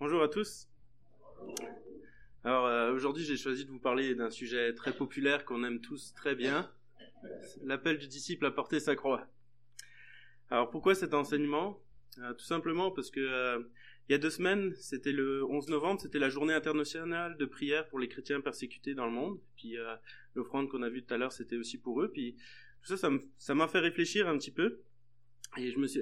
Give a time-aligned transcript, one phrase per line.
[0.00, 0.66] Bonjour à tous.
[2.42, 6.14] Alors euh, aujourd'hui j'ai choisi de vous parler d'un sujet très populaire qu'on aime tous
[6.14, 6.72] très bien,
[7.64, 9.28] l'appel du disciple à porter sa croix.
[10.48, 11.82] Alors pourquoi cet enseignement?
[12.16, 13.58] Euh, Tout simplement parce que euh,
[14.08, 17.86] il y a deux semaines, c'était le 11 novembre, c'était la journée internationale de prière
[17.86, 19.38] pour les chrétiens persécutés dans le monde.
[19.54, 19.76] Puis
[20.34, 22.10] l'offrande qu'on a vue tout à l'heure, c'était aussi pour eux.
[22.10, 22.36] Puis
[22.82, 24.80] tout ça, ça m'a fait réfléchir un petit peu.
[25.58, 26.00] Et je me suis,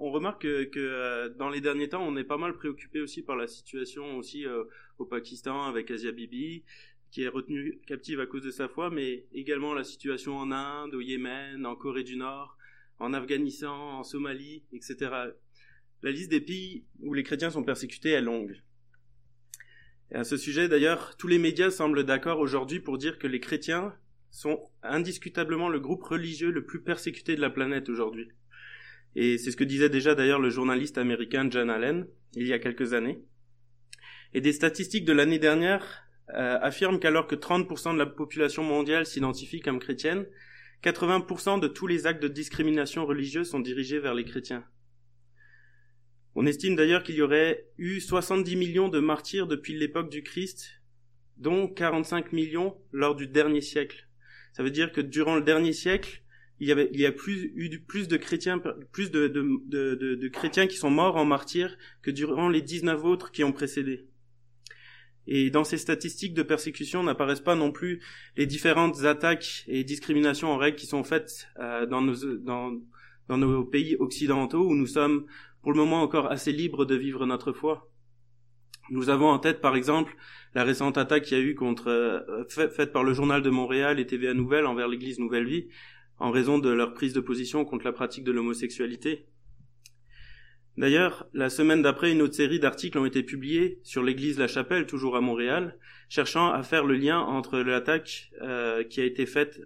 [0.00, 3.36] on remarque que, euh, dans les derniers temps, on est pas mal préoccupé aussi par
[3.36, 4.64] la situation aussi euh,
[4.98, 6.64] au Pakistan avec Asia Bibi,
[7.10, 10.94] qui est retenue captive à cause de sa foi, mais également la situation en Inde,
[10.94, 12.56] au Yémen, en Corée du Nord,
[12.98, 14.96] en Afghanistan, en Somalie, etc.
[16.02, 18.62] La liste des pays où les chrétiens sont persécutés est longue.
[20.12, 23.40] Et à ce sujet, d'ailleurs, tous les médias semblent d'accord aujourd'hui pour dire que les
[23.40, 23.94] chrétiens
[24.30, 28.30] sont indiscutablement le groupe religieux le plus persécuté de la planète aujourd'hui.
[29.16, 32.58] Et c'est ce que disait déjà d'ailleurs le journaliste américain John Allen il y a
[32.58, 33.22] quelques années.
[34.32, 39.06] Et des statistiques de l'année dernière euh, affirment qu'alors que 30% de la population mondiale
[39.06, 40.26] s'identifie comme chrétienne,
[40.84, 44.64] 80% de tous les actes de discrimination religieuse sont dirigés vers les chrétiens.
[46.36, 50.80] On estime d'ailleurs qu'il y aurait eu 70 millions de martyrs depuis l'époque du Christ,
[51.36, 54.08] dont 45 millions lors du dernier siècle.
[54.52, 56.22] Ça veut dire que durant le dernier siècle,
[56.60, 60.14] il y avait il y a plus eu plus de chrétiens plus de, de, de,
[60.14, 64.06] de, chrétiens qui sont morts en martyrs que durant les 19 autres qui ont précédé.
[65.26, 68.00] Et dans ces statistiques de persécution n'apparaissent pas non plus
[68.36, 72.72] les différentes attaques et discriminations en règle qui sont faites euh, dans, nos, dans,
[73.28, 75.26] dans nos pays occidentaux où nous sommes
[75.62, 77.90] pour le moment encore assez libres de vivre notre foi.
[78.90, 80.16] Nous avons en tête par exemple
[80.54, 84.00] la récente attaque qu'il y a eu contre euh, faite par le journal de Montréal
[84.00, 85.68] et TVA Nouvelle envers l'église Nouvelle Vie
[86.20, 89.26] en raison de leur prise de position contre la pratique de l'homosexualité.
[90.76, 94.86] D'ailleurs, la semaine d'après, une autre série d'articles ont été publiés sur l'église La Chapelle,
[94.86, 95.76] toujours à Montréal,
[96.08, 99.60] cherchant à faire le lien entre l'attaque euh, qui a été faite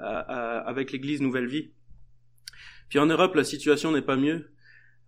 [0.00, 1.70] avec l'église Nouvelle Vie.
[2.88, 4.50] Puis en Europe, la situation n'est pas mieux.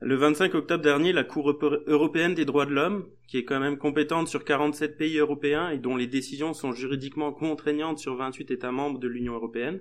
[0.00, 3.78] Le 25 octobre dernier, la Cour européenne des droits de l'homme, qui est quand même
[3.78, 8.72] compétente sur 47 pays européens et dont les décisions sont juridiquement contraignantes sur 28 États
[8.72, 9.80] membres de l'Union européenne,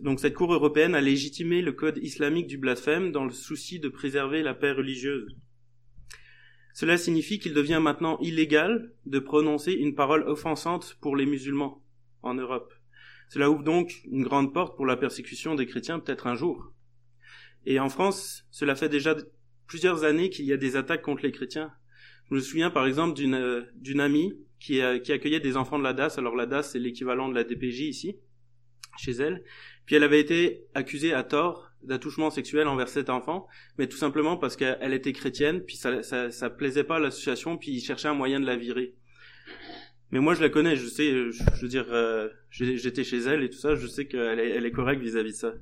[0.00, 3.88] donc cette Cour européenne a légitimé le code islamique du blasphème dans le souci de
[3.88, 5.36] préserver la paix religieuse.
[6.72, 11.82] Cela signifie qu'il devient maintenant illégal de prononcer une parole offensante pour les musulmans
[12.22, 12.72] en Europe.
[13.28, 16.72] Cela ouvre donc une grande porte pour la persécution des chrétiens peut-être un jour.
[17.66, 19.16] Et en France, cela fait déjà
[19.66, 21.72] plusieurs années qu'il y a des attaques contre les chrétiens.
[22.30, 25.92] Je me souviens par exemple d'une euh, amie qui, qui accueillait des enfants de la
[25.92, 26.16] DAS.
[26.16, 28.18] Alors la DAS c'est l'équivalent de la DPJ ici
[28.98, 29.42] chez elle.
[29.86, 33.46] Puis elle avait été accusée à tort d'attouchement sexuel envers cet enfant,
[33.78, 37.56] mais tout simplement parce qu'elle était chrétienne, puis ça, ça, ça plaisait pas à l'association,
[37.56, 38.94] puis ils cherchaient un moyen de la virer.
[40.10, 43.50] Mais moi je la connais, je sais, je, veux dire, euh, j'étais chez elle et
[43.50, 45.54] tout ça, je sais qu'elle est, elle est correcte vis-à-vis de ça.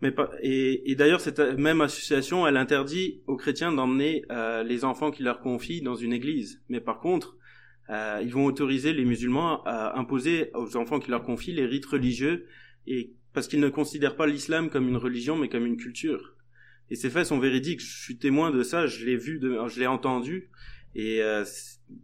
[0.00, 5.10] Mais pas, et, d'ailleurs cette même association, elle interdit aux chrétiens d'emmener euh, les enfants
[5.10, 6.62] qui leur confient dans une église.
[6.68, 7.36] Mais par contre,
[7.90, 11.86] euh, ils vont autoriser les musulmans à imposer aux enfants qui leur confient les rites
[11.86, 12.46] religieux
[12.86, 16.34] et parce qu'ils ne considèrent pas l'islam comme une religion mais comme une culture.
[16.90, 17.80] Et ces faits sont véridiques.
[17.80, 18.86] Je suis témoin de ça.
[18.86, 20.50] Je l'ai vu, de, je l'ai entendu.
[20.94, 21.44] Et euh,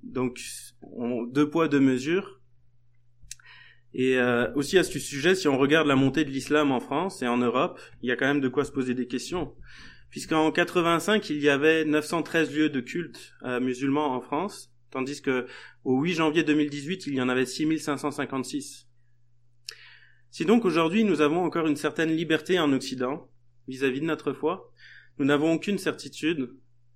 [0.02, 0.40] donc
[0.82, 2.40] on, deux poids deux mesures.
[3.92, 7.22] Et euh, aussi à ce sujet, si on regarde la montée de l'islam en France
[7.22, 9.54] et en Europe, il y a quand même de quoi se poser des questions.
[10.10, 15.46] Puisqu'en 85, il y avait 913 lieux de culte musulmans en France, tandis que
[15.82, 18.88] au 8 janvier 2018, il y en avait 6556.
[20.30, 23.28] Si donc aujourd'hui nous avons encore une certaine liberté en Occident
[23.66, 24.72] vis-à-vis de notre foi,
[25.18, 26.54] nous n'avons aucune certitude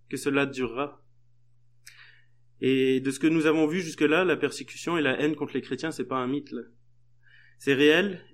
[0.08, 1.02] que cela durera.
[2.60, 5.62] Et de ce que nous avons vu jusque-là, la persécution et la haine contre les
[5.62, 6.54] chrétiens, c'est pas un mythe.
[7.58, 8.24] C'est réel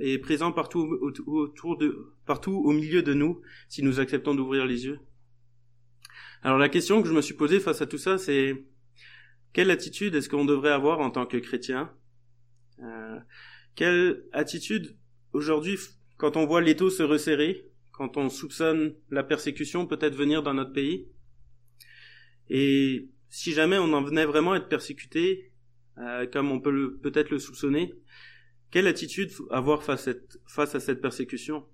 [0.00, 4.86] et présent partout autour de, partout au milieu de nous, si nous acceptons d'ouvrir les
[4.86, 4.98] yeux.
[6.42, 8.64] Alors la question que je me suis posée face à tout ça, c'est
[9.52, 11.92] quelle attitude est-ce qu'on devrait avoir en tant que chrétien?
[12.82, 13.18] Euh,
[13.74, 14.96] Quelle attitude
[15.32, 15.78] aujourd'hui,
[16.16, 20.72] quand on voit l'étau se resserrer, quand on soupçonne la persécution peut-être venir dans notre
[20.72, 21.08] pays?
[22.48, 25.52] Et si jamais on en venait vraiment à être persécuté,
[25.98, 27.94] euh, comme on peut peut-être le soupçonner,
[28.70, 31.66] quelle attitude avoir face à cette, face à cette persécution?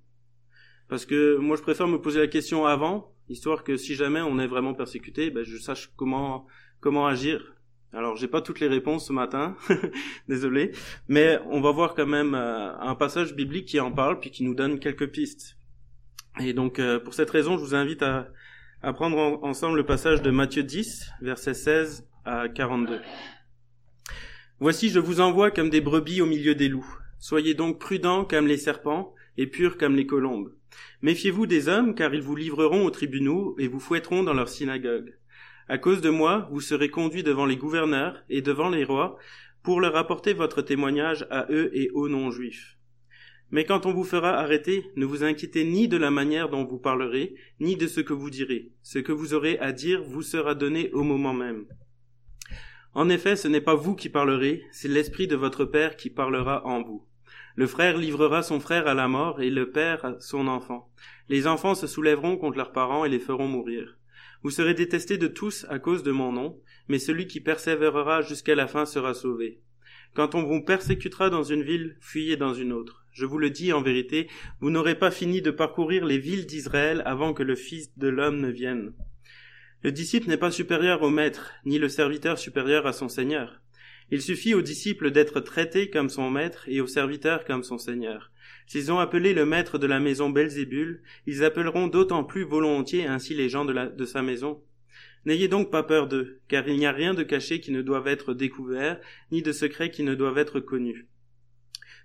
[0.89, 4.39] Parce que moi je préfère me poser la question avant, histoire que si jamais on
[4.39, 6.47] est vraiment persécuté, ben, je sache comment
[6.81, 7.56] comment agir
[7.93, 9.57] alors, j'ai pas toutes les réponses ce matin,
[10.29, 10.73] désolé,
[11.09, 14.45] mais on va voir quand même euh, un passage biblique qui en parle puis qui
[14.45, 15.57] nous donne quelques pistes.
[16.41, 18.29] Et donc, euh, pour cette raison, je vous invite à,
[18.83, 23.01] apprendre ensemble le passage de Matthieu 10, versets 16 à 42.
[24.61, 26.99] Voici, je vous envoie comme des brebis au milieu des loups.
[27.19, 30.53] Soyez donc prudents comme les serpents et purs comme les colombes.
[31.03, 35.16] Méfiez-vous des hommes, car ils vous livreront aux tribunaux et vous fouetteront dans leurs synagogues.
[35.69, 39.19] À cause de moi, vous serez conduits devant les gouverneurs et devant les rois
[39.65, 42.77] pour leur apporter votre témoignage à eux et aux non-juifs.
[43.51, 46.79] Mais quand on vous fera arrêter, ne vous inquiétez ni de la manière dont vous
[46.79, 48.71] parlerez, ni de ce que vous direz.
[48.83, 51.67] Ce que vous aurez à dire vous sera donné au moment même.
[52.95, 56.65] En effet, ce n'est pas vous qui parlerez, c'est l'Esprit de votre Père qui parlera
[56.65, 57.05] en vous.
[57.57, 60.91] Le frère livrera son frère à la mort et le père son enfant.
[61.29, 63.96] Les enfants se soulèveront contre leurs parents et les feront mourir.
[64.47, 68.55] Vous serez détestés de tous à cause de mon nom, mais celui qui persévérera jusqu'à
[68.55, 69.61] la fin sera sauvé.
[70.15, 73.05] Quand on vous persécutera dans une ville, fuyez dans une autre.
[73.11, 74.29] Je vous le dis en vérité,
[74.61, 78.39] vous n'aurez pas fini de parcourir les villes d'Israël avant que le Fils de l'homme
[78.39, 78.93] ne vienne.
[79.83, 83.61] Le disciple n'est pas supérieur au maître, ni le serviteur supérieur à son Seigneur.
[84.13, 88.31] Il suffit au disciple d'être traité comme son maître et au serviteur comme son Seigneur.
[88.67, 93.35] S'ils ont appelé le maître de la maison Belzébul, ils appelleront d'autant plus volontiers ainsi
[93.35, 94.61] les gens de, sa maison.
[95.25, 98.09] N'ayez donc pas peur d'eux, car il n'y a rien de caché qui ne doive
[98.09, 101.07] être découvert, ni de secret qui ne doive être connu.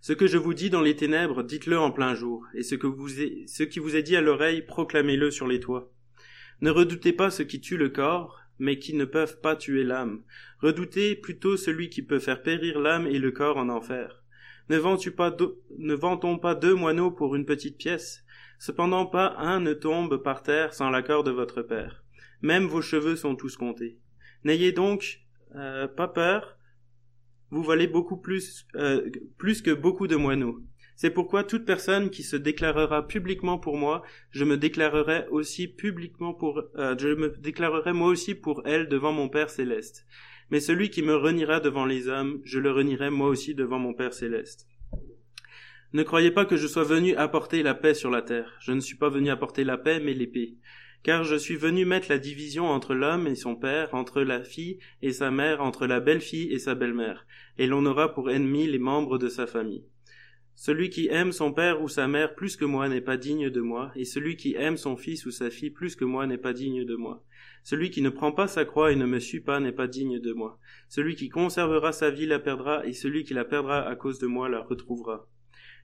[0.02, 2.88] Ce que je vous dis dans les ténèbres, dites-le en plein jour, et ce, que
[2.88, 5.92] vous qui vous est dit à l'oreille, proclamez-le sur les toits.
[6.62, 10.22] Ne redoutez pas ce qui tue le corps, mais qui ne peuvent pas tuer l'âme.
[10.60, 14.21] Redoutez plutôt celui qui peut faire périr l'âme et le corps en enfer.
[14.70, 15.36] Ne, pas
[15.78, 18.24] ne vantons pas deux moineaux pour une petite pièce?
[18.60, 22.04] Cependant pas un ne tombe par terre sans l'accord de votre Père.
[22.42, 23.98] Même vos cheveux sont tous comptés.
[24.44, 25.22] N'ayez donc
[25.56, 26.58] euh, pas peur.
[27.50, 30.62] Vous valez beaucoup plus, euh, plus que beaucoup de moineaux.
[30.96, 36.34] C'est pourquoi toute personne qui se déclarera publiquement pour moi, je me déclarerai aussi publiquement
[36.34, 40.06] pour, euh, je me déclarerai moi aussi pour elle devant mon Père céleste.
[40.52, 43.94] Mais celui qui me reniera devant les hommes, je le renierai moi aussi devant mon
[43.94, 44.68] Père céleste.
[45.94, 48.58] Ne croyez pas que je sois venu apporter la paix sur la terre.
[48.62, 50.58] Je ne suis pas venu apporter la paix, mais l'épée.
[51.04, 54.80] Car je suis venu mettre la division entre l'homme et son père, entre la fille
[55.02, 57.26] et sa mère, entre la belle-fille et sa belle-mère,
[57.58, 59.84] et l'on aura pour ennemis les membres de sa famille.
[60.56, 63.62] Celui qui aime son père ou sa mère plus que moi n'est pas digne de
[63.62, 66.54] moi, et celui qui aime son fils ou sa fille plus que moi n'est pas
[66.54, 67.24] digne de moi.
[67.64, 70.20] Celui qui ne prend pas sa croix et ne me suit pas n'est pas digne
[70.20, 70.58] de moi.
[70.88, 74.28] Celui qui conservera sa vie la perdra, et celui qui la perdra à cause de
[74.28, 75.28] moi la retrouvera.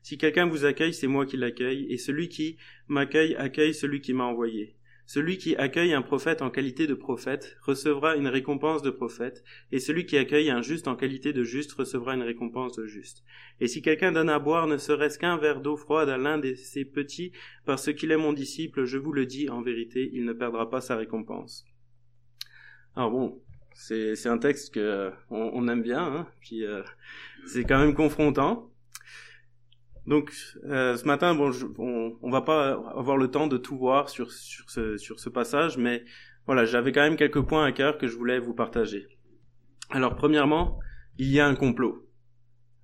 [0.02, 2.58] Si quelqu'un vous accueille, c'est moi qui l'accueille, et celui qui
[2.88, 4.77] m'accueille accueille celui qui m'a envoyé.
[5.08, 9.80] Celui qui accueille un prophète en qualité de prophète recevra une récompense de prophète, et
[9.80, 13.24] celui qui accueille un juste en qualité de juste recevra une récompense de juste.
[13.62, 16.54] Et si quelqu'un donne à boire ne serait-ce qu'un verre d'eau froide à l'un de
[16.56, 17.32] ses petits,
[17.66, 20.82] parce qu'il est mon disciple, je vous le dis en vérité, il ne perdra pas
[20.82, 21.64] sa récompense.
[22.98, 23.42] Alors bon,
[23.76, 26.84] c'est un texte que on, aime bien, hein, puis euh,
[27.46, 28.70] c'est quand même confrontant.
[30.08, 30.32] Donc
[30.64, 34.32] euh, ce matin, bon, on, on va pas avoir le temps de tout voir sur
[34.32, 36.06] ce sur ce passage, mais
[36.46, 39.08] voilà, j'avais quand même quelques points à cœur que je voulais vous partager.
[39.90, 40.80] Alors premièrement,
[41.18, 42.10] il y a un complot.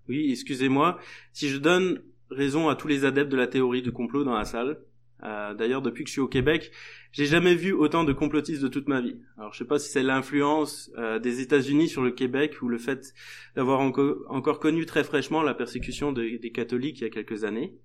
[0.10, 1.00] Oui, excusez-moi,
[1.31, 4.44] si je donne raison à tous les adeptes de la théorie du complot dans la
[4.44, 4.80] salle,
[5.24, 6.72] euh, d'ailleurs, depuis que je suis au Québec,
[7.12, 9.18] j'ai jamais vu autant de complotistes de toute ma vie.
[9.38, 12.77] Alors, je sais pas si c'est l'influence euh, des États-Unis sur le Québec ou le
[12.77, 13.13] fait
[13.56, 17.77] d'avoir encore connu très fraîchement la persécution des catholiques il y a quelques années,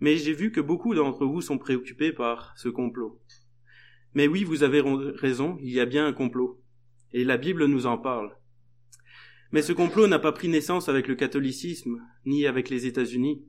[0.00, 3.20] mais j'ai vu que beaucoup d'entre vous sont préoccupés par ce complot.
[4.14, 4.82] Mais oui, vous avez
[5.16, 6.62] raison, il y a bien un complot,
[7.12, 8.34] et la Bible nous en parle.
[9.52, 13.44] Mais ce complot n'a pas pris naissance avec le catholicisme, ni avec les États-Unis.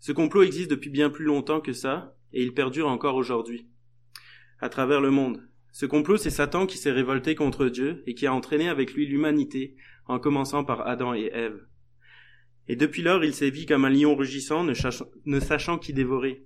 [0.00, 3.66] Ce complot existe depuis bien plus longtemps que ça, et il perdure encore aujourd'hui.
[4.60, 5.42] À travers le monde.
[5.72, 9.06] Ce complot, c'est Satan qui s'est révolté contre Dieu et qui a entraîné avec lui
[9.06, 11.64] l'humanité, en commençant par Adam et Ève.
[12.68, 16.44] Et depuis lors, il sévit comme un lion rugissant, ne, sachant qui dévorer.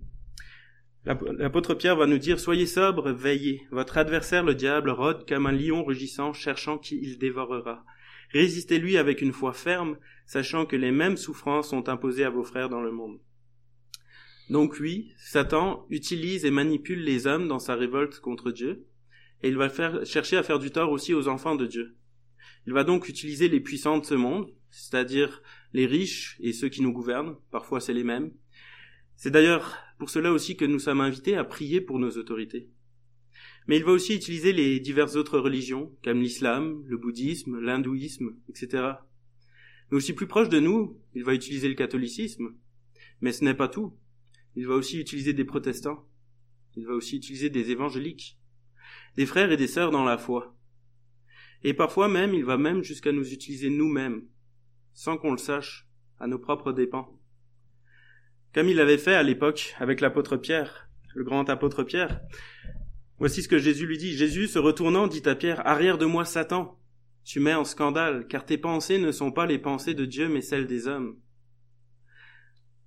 [1.04, 3.66] L'apôtre Pierre va nous dire Soyez sobres, veillez.
[3.70, 7.84] Votre adversaire, le diable, rôde comme un lion rugissant, cherchant qui il dévorera.
[8.32, 12.70] Résistez-lui avec une foi ferme, sachant que les mêmes souffrances sont imposées à vos frères
[12.70, 13.18] dans le monde.
[14.50, 18.86] Donc oui, Satan utilise et manipule les hommes dans sa révolte contre Dieu,
[19.42, 19.70] et il va
[20.04, 21.96] chercher à faire du tort aussi aux enfants de Dieu.
[22.66, 26.82] Il va donc utiliser les puissants de ce monde, c'est-à-dire les riches et ceux qui
[26.82, 28.32] nous gouvernent, parfois c'est les mêmes.
[29.16, 32.68] C'est d'ailleurs pour cela aussi que nous sommes invités à prier pour nos autorités.
[33.66, 38.92] Mais il va aussi utiliser les diverses autres religions, comme l'islam, le bouddhisme, l'hindouisme, etc.
[39.90, 42.54] Mais aussi plus proche de nous, il va utiliser le catholicisme.
[43.20, 43.96] Mais ce n'est pas tout.
[44.56, 46.06] Il va aussi utiliser des protestants.
[46.76, 48.38] Il va aussi utiliser des évangéliques.
[49.16, 50.56] des frères et des sœurs dans la foi.
[51.62, 54.26] Et parfois même, il va même jusqu'à nous utiliser nous-mêmes,
[54.92, 57.08] sans qu'on le sache, à nos propres dépens.
[58.52, 62.20] Comme il l'avait fait à l'époque avec l'apôtre Pierre, le grand apôtre Pierre.
[63.18, 64.12] Voici ce que Jésus lui dit.
[64.12, 66.78] Jésus, se retournant, dit à Pierre, Arrière de moi, Satan.
[67.24, 70.42] Tu mets en scandale, car tes pensées ne sont pas les pensées de Dieu, mais
[70.42, 71.16] celles des hommes.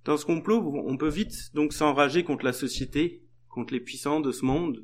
[0.08, 4.32] Dans ce complot, on peut vite donc s'enrager contre la société, contre les puissants de
[4.32, 4.82] ce monde,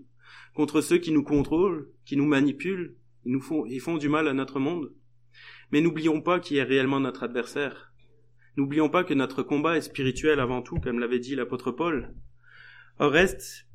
[0.53, 4.35] contre ceux qui nous contrôlent, qui nous manipulent, et nous font, font du mal à
[4.35, 4.93] notre monde.
[5.73, 7.95] Mais n'oublions pas qui est réellement notre adversaire.
[8.59, 12.15] N'oublions pas que notre combat est spirituel avant tout, comme l'avait dit l'apôtre Paul.
[13.01, 13.67] Au reste,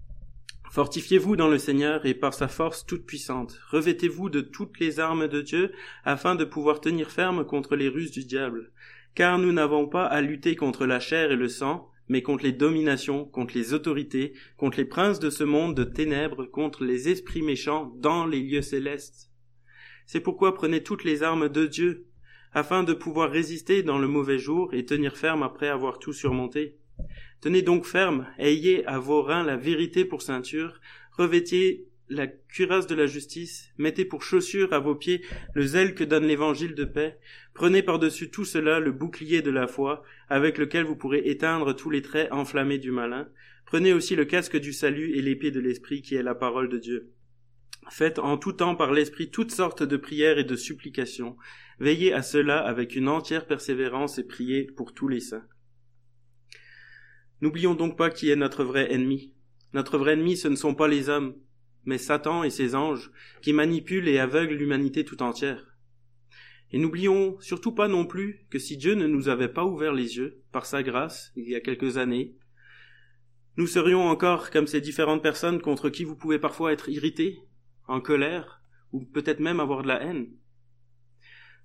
[0.70, 3.60] fortifiez-vous dans le Seigneur et par sa force toute puissante.
[3.72, 5.72] Revêtez-vous de toutes les armes de Dieu
[6.04, 8.72] afin de pouvoir tenir ferme contre les ruses du diable.
[9.16, 12.52] Car nous n'avons pas à lutter contre la chair et le sang, mais contre les
[12.52, 17.42] dominations, contre les autorités, contre les princes de ce monde de ténèbres, contre les esprits
[17.44, 19.30] méchants dans les lieux célestes.
[20.06, 22.08] C'est pourquoi prenez toutes les armes de Dieu,
[22.52, 26.78] afin de pouvoir résister dans le mauvais jour et tenir ferme après avoir tout surmonté.
[27.42, 32.96] Tenez donc ferme, ayez à vos reins la vérité pour ceinture, revêtiez la cuirasse de
[32.96, 35.22] la justice, mettez pour chaussure à vos pieds
[35.54, 37.20] le zèle que donne l'évangile de paix,
[37.54, 41.90] prenez par-dessus tout cela le bouclier de la foi, avec lequel vous pourrez éteindre tous
[41.90, 43.30] les traits enflammés du malin,
[43.66, 46.80] prenez aussi le casque du salut et l'épée de l'esprit qui est la parole de
[46.80, 47.12] Dieu.
[47.90, 51.38] Faites en tout temps par l'Esprit toutes sortes de prières et de supplications.
[51.80, 55.46] Veillez à cela avec une entière persévérance et priez pour tous les saints.
[57.42, 59.34] N'oublions donc pas qui est notre vrai ennemi.
[59.74, 61.36] Notre vrai ennemi, ce ne sont pas les hommes,
[61.86, 65.66] mais Satan et ses anges, qui manipulent et aveuglent l'humanité tout entière.
[66.72, 70.18] Et n'oublions surtout pas non plus que si Dieu ne nous avait pas ouvert les
[70.18, 72.36] yeux, par sa grâce, il y a quelques années,
[73.58, 77.40] nous serions encore comme ces différentes personnes contre qui vous pouvez parfois être irrités,
[77.88, 80.30] en colère, ou peut-être même avoir de la haine.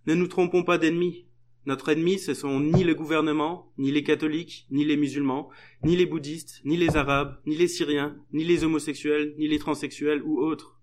[0.06, 1.26] Ne nous trompons pas d'ennemis.
[1.66, 5.48] Notre ennemi, ce sont ni le gouvernement, ni les catholiques, ni les musulmans,
[5.82, 10.22] ni les bouddhistes, ni les arabes, ni les syriens, ni les homosexuels, ni les transsexuels
[10.22, 10.78] ou autres.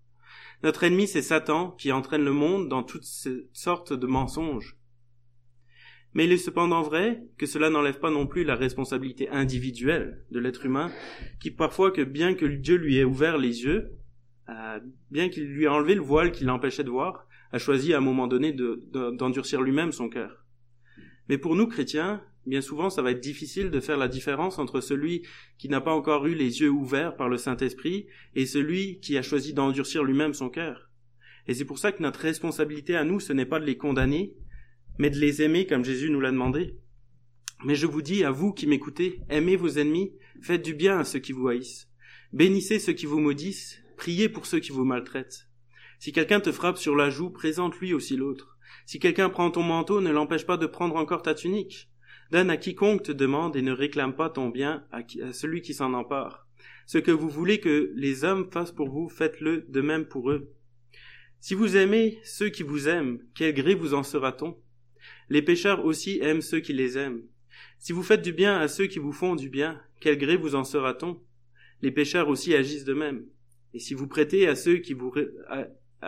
[0.64, 3.06] Notre ennemi, c'est Satan qui entraîne le monde dans toutes
[3.52, 4.76] sortes de mensonges.
[6.14, 10.40] Mais il est cependant vrai que cela n'enlève pas non plus la responsabilité individuelle de
[10.40, 10.90] l'être humain,
[11.40, 13.92] qui parfois que bien que Dieu lui ait ouvert les yeux,
[15.10, 18.00] bien qu'il lui ait enlevé le voile qui l'empêchait de voir, a choisi à un
[18.00, 20.41] moment donné d'endurcir lui-même son cœur.
[21.28, 24.80] Mais pour nous chrétiens, bien souvent ça va être difficile de faire la différence entre
[24.80, 25.22] celui
[25.58, 29.22] qui n'a pas encore eu les yeux ouverts par le Saint-Esprit et celui qui a
[29.22, 30.90] choisi d'endurcir lui-même son cœur.
[31.46, 34.34] Et c'est pour ça que notre responsabilité à nous, ce n'est pas de les condamner,
[34.98, 36.76] mais de les aimer comme Jésus nous l'a demandé.
[37.64, 41.04] Mais je vous dis, à vous qui m'écoutez, aimez vos ennemis, faites du bien à
[41.04, 41.88] ceux qui vous haïssent,
[42.32, 45.46] bénissez ceux qui vous maudissent, Priez pour ceux qui vous maltraitent.
[46.00, 48.51] Si quelqu'un te frappe sur la joue, présente-lui aussi l'autre.
[48.86, 51.88] Si quelqu'un prend ton manteau, ne l'empêche pas de prendre encore ta tunique.
[52.30, 55.92] Donne à quiconque te demande et ne réclame pas ton bien à, celui qui s'en
[55.92, 56.46] empare.
[56.86, 60.52] Ce que vous voulez que les hommes fassent pour vous, faites-le de même pour eux.
[61.40, 64.56] Si vous aimez ceux qui vous aiment, quel gré vous en sera-t-on?
[65.28, 67.22] Les pécheurs aussi aiment ceux qui les aiment.
[67.78, 70.54] Si vous faites du bien à ceux qui vous font du bien, quel gré vous
[70.54, 71.20] en sera-t-on?
[71.80, 73.26] Les pécheurs aussi agissent de même.
[73.74, 75.12] Et si vous prêtez à ceux qui vous,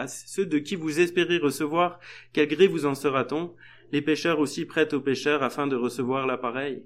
[0.07, 2.01] ceux de qui vous espérez recevoir,
[2.33, 3.55] quel gré vous en sera-t-on?
[3.93, 6.85] Les pécheurs aussi prêtent aux pécheurs afin de recevoir l'appareil.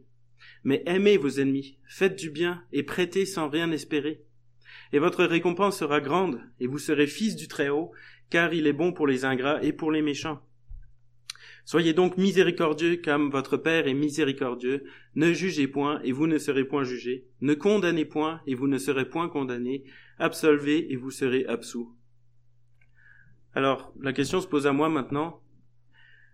[0.64, 4.24] Mais aimez vos ennemis, faites du bien et prêtez sans rien espérer.
[4.92, 7.92] Et votre récompense sera grande, et vous serez fils du Très-Haut,
[8.30, 10.40] car il est bon pour les ingrats et pour les méchants.
[11.64, 14.84] Soyez donc miséricordieux comme votre Père est miséricordieux.
[15.16, 17.26] Ne jugez point et vous ne serez point jugés.
[17.42, 19.84] Ne condamnez point et vous ne serez point condamnés.
[20.18, 21.94] Absolvez et vous serez absous.
[23.58, 25.42] Alors, la question se pose à moi maintenant.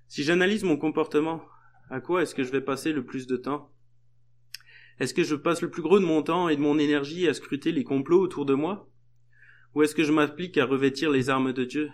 [0.09, 1.43] Si j'analyse mon comportement,
[1.89, 3.73] à quoi est-ce que je vais passer le plus de temps?
[5.01, 7.33] Est-ce que je passe le plus gros de mon temps et de mon énergie à
[7.33, 8.91] scruter les complots autour de moi?
[9.75, 11.91] Ou est-ce que je m'applique à revêtir les armes de Dieu?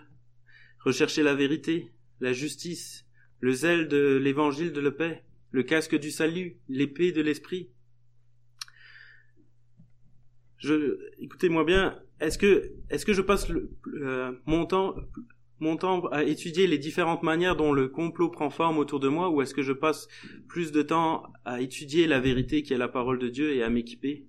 [0.83, 3.05] Rechercher la vérité, la justice,
[3.39, 7.71] le zèle de l'évangile de la paix, le casque du salut, l'épée de l'esprit?
[10.57, 14.95] Je, écoutez-moi bien, est-ce que, est-ce que je passe euh, mon temps,
[15.59, 19.29] mon temps à étudier les différentes manières dont le complot prend forme autour de moi,
[19.29, 20.07] ou est-ce que je passe
[20.47, 23.69] plus de temps à étudier la vérité qui est la parole de Dieu et à
[23.69, 24.27] m'équiper?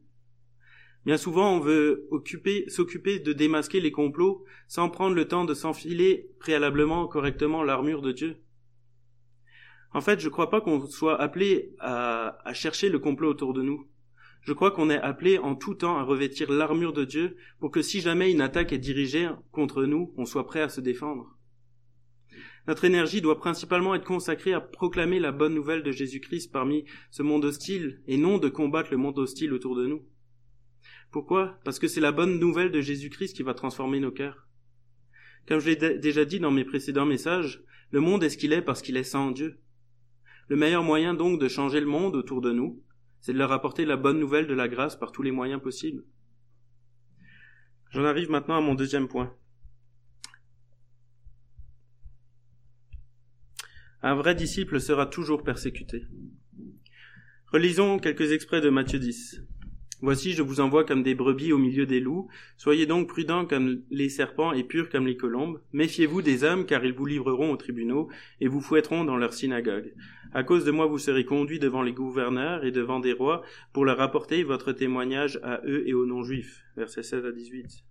[1.04, 5.54] Bien souvent, on veut occuper, s'occuper de démasquer les complots sans prendre le temps de
[5.54, 8.36] s'enfiler préalablement correctement l'armure de Dieu.
[9.94, 13.62] En fait, je ne crois pas qu'on soit appelé à, chercher le complot autour de
[13.62, 13.88] nous.
[14.42, 17.80] Je crois qu'on est appelé en tout temps à revêtir l'armure de Dieu pour que
[17.80, 21.38] si jamais une attaque est dirigée contre nous, on soit prêt à se défendre.
[22.66, 27.22] Notre énergie doit principalement être consacrée à proclamer la bonne nouvelle de Jésus-Christ parmi ce
[27.22, 30.02] monde hostile et non de combattre le monde hostile autour de nous.
[31.10, 31.58] Pourquoi?
[31.64, 34.48] Parce que c'est la bonne nouvelle de Jésus-Christ qui va transformer nos cœurs.
[35.46, 38.62] Comme je l'ai déjà dit dans mes précédents messages, le monde est ce qu'il est
[38.62, 39.58] parce qu'il est sans Dieu.
[40.48, 42.82] Le meilleur moyen donc de changer le monde autour de nous,
[43.22, 46.04] c'est de leur apporter la bonne nouvelle de la grâce par tous les moyens possibles.
[47.90, 49.34] J'en arrive maintenant à mon deuxième point.
[54.02, 56.04] Un vrai disciple sera toujours persécuté.
[57.46, 59.42] Relisons quelques extraits de Matthieu 10.
[60.02, 62.28] Voici, je vous envoie comme des brebis au milieu des loups.
[62.56, 65.60] Soyez donc prudents comme les serpents et purs comme les colombes.
[65.72, 68.08] Méfiez-vous des hommes, car ils vous livreront aux tribunaux
[68.40, 69.94] et vous fouetteront dans leurs synagogues.
[70.34, 73.42] À cause de moi, vous serez conduits devant les gouverneurs et devant des rois
[73.72, 76.64] pour leur apporter votre témoignage à eux et aux non-juifs.
[76.76, 77.84] Versets 16 à 18.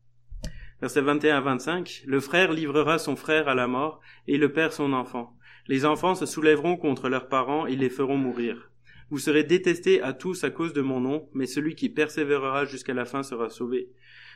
[0.82, 2.03] Versets 21 à 25.
[2.08, 5.38] Le frère livrera son frère à la mort et le père son enfant.
[5.68, 8.71] Les enfants se soulèveront contre leurs parents et les feront mourir.
[9.12, 12.94] Vous serez détestés à tous à cause de mon nom, mais celui qui persévérera jusqu'à
[12.94, 13.89] la fin sera sauvé.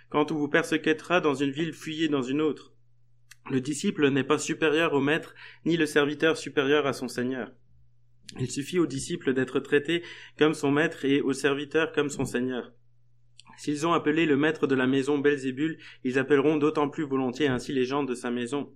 [0.10, 2.74] Quand on vous persécutera dans une ville, fuyez dans une autre.
[3.50, 5.34] Le disciple n'est pas supérieur au maître,
[5.66, 7.54] ni le serviteur supérieur à son seigneur.
[8.38, 10.04] Il suffit au disciple d'être traité
[10.38, 12.74] comme son maître et au serviteur comme son seigneur.
[13.58, 17.72] S'ils ont appelé le maître de la maison Belzébul, ils appelleront d'autant plus volontiers ainsi
[17.72, 18.74] les gens de sa maison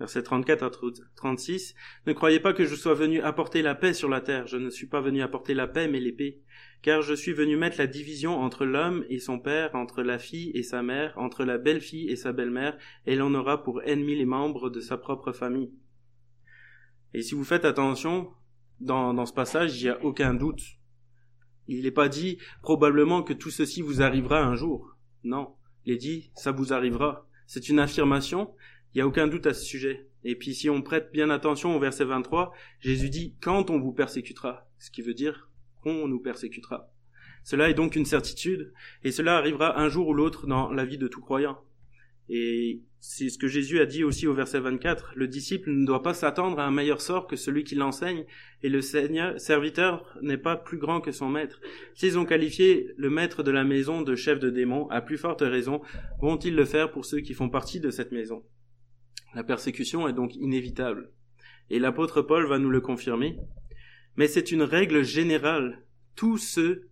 [0.00, 0.70] verset 34 à
[1.14, 1.74] 36,
[2.06, 4.70] Ne croyez pas que je sois venu apporter la paix sur la terre, je ne
[4.70, 6.40] suis pas venu apporter la paix mais l'épée,
[6.82, 10.50] car je suis venu mettre la division entre l'homme et son père, entre la fille
[10.54, 12.76] et sa mère, entre la belle-fille et sa belle-mère,
[13.06, 15.70] et l'on aura pour ennemis les membres de sa propre famille.
[17.12, 18.30] Et si vous faites attention,
[18.80, 20.62] dans, dans ce passage, il n'y a aucun doute.
[21.68, 24.96] Il n'est pas dit probablement que tout ceci vous arrivera un jour.
[25.24, 25.54] Non,
[25.84, 27.26] il est dit ça vous arrivera.
[27.46, 28.54] C'est une affirmation,
[28.94, 30.06] il n'y a aucun doute à ce sujet.
[30.24, 33.92] Et puis si on prête bien attention au verset 23, Jésus dit quand on vous
[33.92, 35.48] persécutera, ce qui veut dire
[35.82, 36.92] qu'on nous persécutera.
[37.44, 38.72] Cela est donc une certitude,
[39.02, 41.58] et cela arrivera un jour ou l'autre dans la vie de tout croyant.
[42.28, 45.14] Et c'est ce que Jésus a dit aussi au verset 24.
[45.16, 48.24] Le disciple ne doit pas s'attendre à un meilleur sort que celui qui l'enseigne,
[48.62, 51.60] et le Seigneur, serviteur n'est pas plus grand que son maître.
[51.94, 55.40] S'ils ont qualifié le maître de la maison de chef de démon, à plus forte
[55.40, 55.80] raison,
[56.20, 58.44] vont-ils le faire pour ceux qui font partie de cette maison?
[59.34, 61.12] La persécution est donc inévitable.
[61.70, 63.38] Et l'apôtre Paul va nous le confirmer.
[64.16, 65.84] Mais c'est une règle générale.
[66.16, 66.90] Tous ceux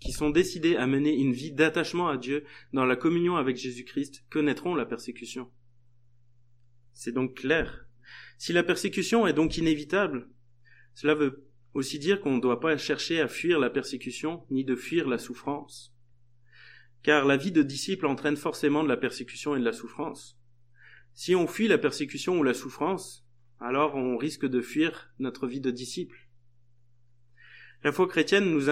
[0.00, 4.24] qui sont décidés à mener une vie d'attachement à Dieu dans la communion avec Jésus-Christ
[4.30, 5.50] connaîtront la persécution.
[6.92, 7.86] C'est donc clair.
[8.36, 10.28] Si la persécution est donc inévitable,
[10.94, 14.76] cela veut aussi dire qu'on ne doit pas chercher à fuir la persécution ni de
[14.76, 15.94] fuir la souffrance.
[17.02, 20.37] Car la vie de disciple entraîne forcément de la persécution et de la souffrance.
[21.18, 23.26] Si on fuit la persécution ou la souffrance,
[23.58, 26.28] alors on risque de fuir notre vie de disciple.
[27.82, 28.70] La foi chrétienne nous,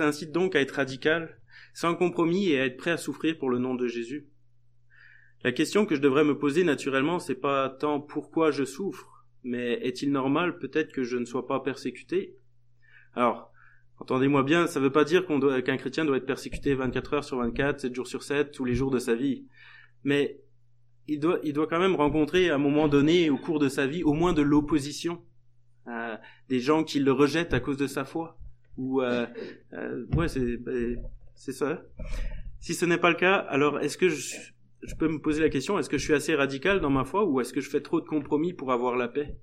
[0.00, 1.38] incite donc à être radical,
[1.74, 4.26] sans compromis et à être prêt à souffrir pour le nom de Jésus.
[5.44, 9.74] La question que je devrais me poser naturellement, c'est pas tant pourquoi je souffre, mais
[9.82, 12.38] est-il normal peut-être que je ne sois pas persécuté?
[13.12, 13.52] Alors,
[13.98, 17.36] entendez-moi bien, ça ne veut pas dire qu'un chrétien doit être persécuté 24 heures sur
[17.36, 19.44] 24, 7 jours sur 7, tous les jours de sa vie.
[20.04, 20.40] Mais
[21.08, 23.86] il doit, il doit quand même rencontrer à un moment donné au cours de sa
[23.86, 25.22] vie au moins de l'opposition,
[25.88, 26.16] euh,
[26.48, 28.38] des gens qui le rejettent à cause de sa foi.
[28.76, 29.26] Ou euh,
[29.72, 31.00] euh, ouais, c'est ben,
[31.34, 31.82] c'est ça.
[32.60, 34.36] Si ce n'est pas le cas, alors est-ce que je,
[34.82, 37.24] je peux me poser la question est-ce que je suis assez radical dans ma foi
[37.24, 39.38] ou est-ce que je fais trop de compromis pour avoir la paix?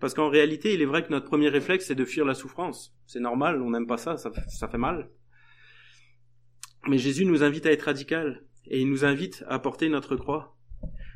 [0.00, 2.96] Parce qu'en réalité, il est vrai que notre premier réflexe c'est de fuir la souffrance.
[3.06, 5.10] C'est normal, on n'aime pas ça, ça, ça fait mal.
[6.88, 10.56] Mais Jésus nous invite à être radical et il nous invite à porter notre croix.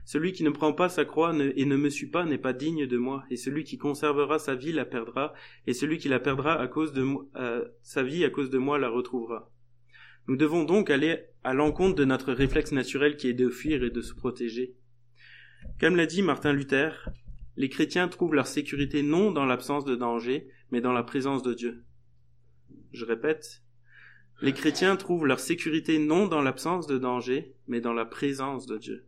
[0.05, 2.87] Celui qui ne prend pas sa croix et ne me suit pas n'est pas digne
[2.87, 5.33] de moi, et celui qui conservera sa vie la perdra,
[5.67, 8.79] et celui qui la perdra à cause de euh, sa vie à cause de moi
[8.79, 9.51] la retrouvera.
[10.29, 13.91] Nous devons donc aller à l'encontre de notre réflexe naturel qui est de fuir et
[13.91, 14.75] de se protéger.
[15.81, 17.11] Comme l'a dit Martin Luther,
[17.57, 21.55] les chrétiens trouvent leur sécurité non dans l'absence de danger, mais dans la présence de
[21.55, 21.85] Dieu.
[22.93, 23.63] Je répète,
[24.43, 28.77] les chrétiens trouvent leur sécurité non dans l'absence de danger, mais dans la présence de
[28.77, 29.07] Dieu.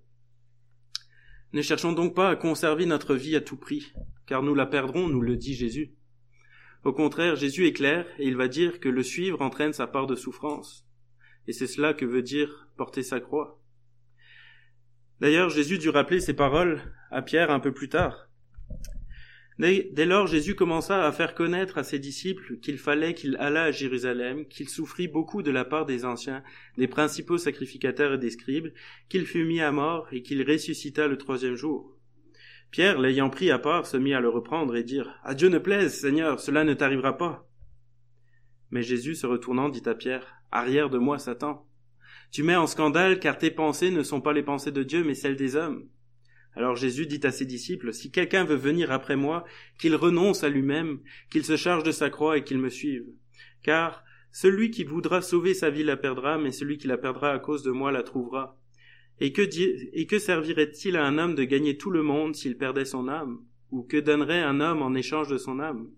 [1.52, 3.92] Ne cherchons donc pas à conserver notre vie à tout prix,
[4.26, 5.92] car nous la perdrons, nous le dit Jésus.
[6.84, 10.06] Au contraire, Jésus est clair, et il va dire que le suivre entraîne sa part
[10.06, 10.86] de souffrance.
[11.48, 13.60] Et c'est cela que veut dire porter sa croix.
[15.20, 18.28] D'ailleurs, Jésus dut rappeler ces paroles à Pierre un peu plus tard.
[19.58, 23.70] Dès lors, Jésus commença à faire connaître à ses disciples qu'il fallait qu'il allât à
[23.70, 26.42] Jérusalem, qu'il souffrit beaucoup de la part des anciens,
[26.76, 28.72] des principaux sacrificateurs et des scribes,
[29.08, 31.96] qu'il fut mis à mort et qu'il ressuscita le troisième jour.
[32.72, 35.58] Pierre, l'ayant pris à part, se mit à le reprendre et dire, À Dieu ne
[35.58, 37.48] plaise, Seigneur, cela ne t'arrivera pas.
[38.72, 41.64] Mais Jésus, se retournant, dit à Pierre, Arrière de moi, Satan.
[42.32, 45.14] Tu mets en scandale car tes pensées ne sont pas les pensées de Dieu, mais
[45.14, 45.88] celles des hommes.
[46.56, 49.44] Alors Jésus dit à ses disciples, Si quelqu'un veut venir après moi,
[49.78, 53.06] qu'il renonce à lui-même, qu'il se charge de sa croix et qu'il me suive.
[53.62, 57.38] Car celui qui voudra sauver sa vie la perdra, mais celui qui la perdra à
[57.38, 58.58] cause de moi la trouvera.
[59.20, 62.84] Et que, et que servirait-il à un homme de gagner tout le monde s'il perdait
[62.84, 63.40] son âme?
[63.70, 65.88] Ou que donnerait un homme en échange de son âme?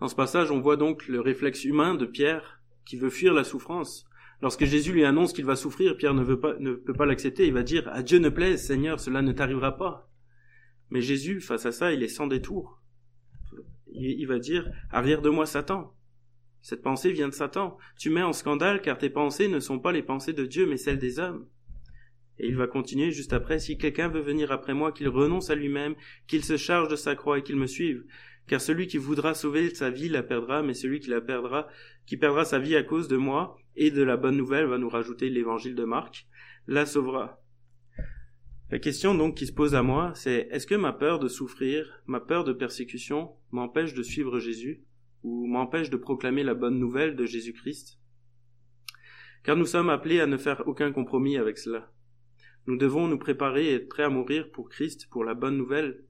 [0.00, 3.44] Dans ce passage, on voit donc le réflexe humain de Pierre qui veut fuir la
[3.44, 4.07] souffrance.
[4.40, 7.46] Lorsque Jésus lui annonce qu'il va souffrir, Pierre ne, veut pas, ne peut pas l'accepter.
[7.46, 10.08] Il va dire À Dieu ne plaise, Seigneur, cela ne t'arrivera pas.
[10.90, 12.80] Mais Jésus, face à ça, il est sans détour.
[13.90, 15.94] Il, va dire Arrière de moi, Satan.
[16.62, 17.76] Cette pensée vient de Satan.
[17.98, 20.76] Tu mets en scandale car tes pensées ne sont pas les pensées de Dieu, mais
[20.76, 21.46] celles des hommes.
[22.38, 25.56] Et il va continuer juste après Si quelqu'un veut venir après moi, qu'il renonce à
[25.56, 25.96] lui-même,
[26.28, 28.04] qu'il se charge de sa croix et qu'il me suive.
[28.46, 31.66] Car celui qui voudra sauver sa vie la perdra, mais celui qui la perdra,
[32.06, 34.88] qui perdra sa vie à cause de moi et de la bonne nouvelle, va nous
[34.88, 36.26] rajouter l'évangile de Marc,
[36.66, 37.42] la sauvera.
[38.70, 42.02] La question donc qui se pose à moi, c'est est-ce que ma peur de souffrir,
[42.06, 44.84] ma peur de persécution, m'empêche de suivre Jésus,
[45.22, 47.98] ou m'empêche de proclamer la bonne nouvelle de Jésus-Christ?
[49.42, 51.90] Car nous sommes appelés à ne faire aucun compromis avec cela.
[52.66, 56.04] Nous devons nous préparer et être prêts à mourir pour Christ, pour la bonne nouvelle,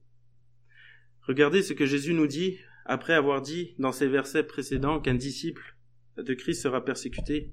[1.29, 5.77] Regardez ce que Jésus nous dit après avoir dit dans ces versets précédents qu'un disciple
[6.23, 7.51] de Christ sera persécuté.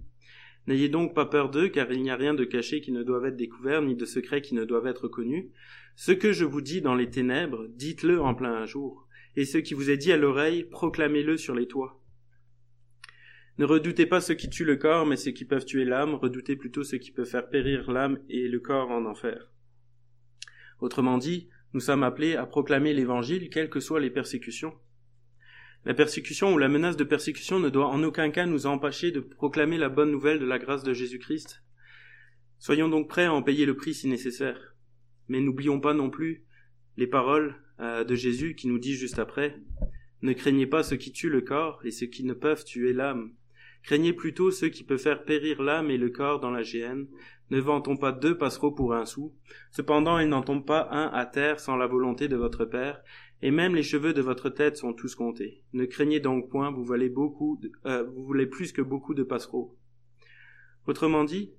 [0.66, 3.26] N'ayez donc pas peur d'eux, car il n'y a rien de caché qui ne doive
[3.26, 5.52] être découvert, ni de secret qui ne doive être connu.
[5.94, 9.74] Ce que je vous dis dans les ténèbres, dites-le en plein jour, et ce qui
[9.74, 12.02] vous est dit à l'oreille, proclamez-le sur les toits.
[13.58, 16.56] Ne redoutez pas ceux qui tuent le corps, mais ceux qui peuvent tuer l'âme, redoutez
[16.56, 19.50] plutôt ceux qui peuvent faire périr l'âme et le corps en enfer.
[20.80, 24.74] Autrement dit, nous sommes appelés à proclamer l'Évangile, quelles que soient les persécutions.
[25.86, 29.20] La persécution ou la menace de persécution ne doit en aucun cas nous empêcher de
[29.20, 31.62] proclamer la bonne nouvelle de la grâce de Jésus-Christ.
[32.58, 34.74] Soyons donc prêts à en payer le prix si nécessaire.
[35.28, 36.44] Mais n'oublions pas non plus
[36.96, 39.60] les paroles euh, de Jésus qui nous dit juste après
[40.22, 43.30] Ne craignez pas ceux qui tuent le corps et ceux qui ne peuvent tuer l'âme.
[43.84, 47.06] Craignez plutôt ceux qui peuvent faire périr l'âme et le corps dans la géhenne.
[47.50, 49.32] Ne vend-on pas deux passereaux pour un sou
[49.70, 53.00] Cependant, il n'en tombe pas un à terre sans la volonté de votre Père,
[53.42, 55.62] et même les cheveux de votre tête sont tous comptés.
[55.72, 59.76] Ne craignez donc point, vous valez beaucoup, euh, vous voulez plus que beaucoup de passereaux.
[60.86, 61.52] Autrement dit,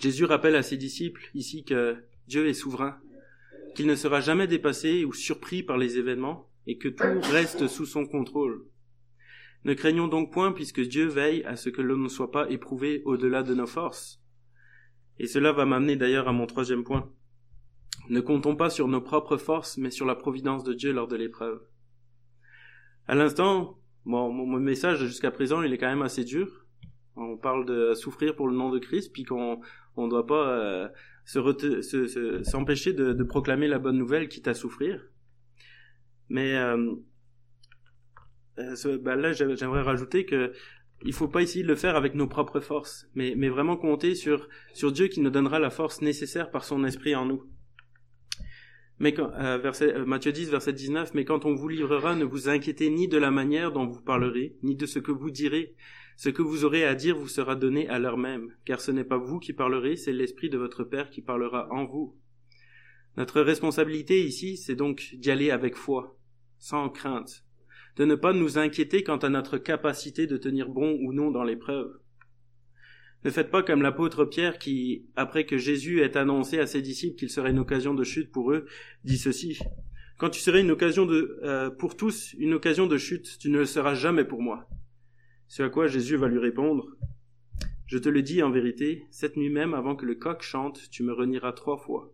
[0.00, 2.98] Jésus rappelle à ses disciples ici que Dieu est souverain,
[3.74, 7.86] qu'il ne sera jamais dépassé ou surpris par les événements, et que tout reste sous
[7.86, 8.64] son contrôle.
[9.64, 13.02] Ne craignons donc point puisque Dieu veille à ce que l'on ne soit pas éprouvé
[13.04, 14.20] au-delà de nos forces.
[15.18, 17.10] Et cela va m'amener d'ailleurs à mon troisième point.
[18.08, 21.16] Ne comptons pas sur nos propres forces, mais sur la providence de Dieu lors de
[21.16, 21.62] l'épreuve.
[23.06, 26.64] À l'instant, mon message jusqu'à présent, il est quand même assez dur.
[27.16, 29.60] On parle de souffrir pour le nom de Christ, puis qu'on
[29.96, 30.88] ne doit pas euh,
[32.42, 35.00] s'empêcher de, proclamer la bonne nouvelle, quitte à souffrir.
[36.28, 36.94] Mais euh,
[38.58, 40.52] euh, bah là, j'aimerais rajouter que
[41.02, 44.48] il faut pas essayer de le faire avec nos propres forces, mais, vraiment compter sur
[44.92, 47.44] Dieu qui nous donnera la force nécessaire par son esprit en nous.
[49.00, 52.24] Mais quand, euh, verset, euh, Matthieu 10, verset 19, mais quand on vous livrera, ne
[52.24, 55.74] vous inquiétez ni de la manière dont vous parlerez, ni de ce que vous direz.
[56.16, 59.04] Ce que vous aurez à dire vous sera donné à l'heure même, car ce n'est
[59.04, 62.16] pas vous qui parlerez, c'est l'Esprit de votre Père qui parlera en vous.
[63.16, 66.16] Notre responsabilité ici, c'est donc d'y aller avec foi,
[66.58, 67.44] sans crainte,
[67.96, 71.44] de ne pas nous inquiéter quant à notre capacité de tenir bon ou non dans
[71.44, 71.98] l'épreuve.
[73.24, 77.16] Ne faites pas comme l'apôtre Pierre qui, après que Jésus ait annoncé à ses disciples
[77.16, 78.66] qu'il serait une occasion de chute pour eux,
[79.04, 79.58] dit ceci.
[80.18, 83.58] Quand tu serais une occasion de, euh, pour tous, une occasion de chute, tu ne
[83.58, 84.68] le seras jamais pour moi.
[85.48, 86.86] Ce à quoi Jésus va lui répondre.
[87.86, 91.02] Je te le dis en vérité, cette nuit même avant que le coq chante, tu
[91.02, 92.12] me renieras trois fois.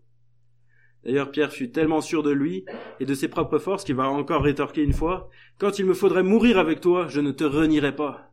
[1.05, 2.65] D'ailleurs, Pierre fut tellement sûr de lui
[3.01, 6.23] et de ses propres forces qu'il va encore rétorquer une fois, Quand il me faudrait
[6.23, 8.30] mourir avec toi, je ne te renierai pas.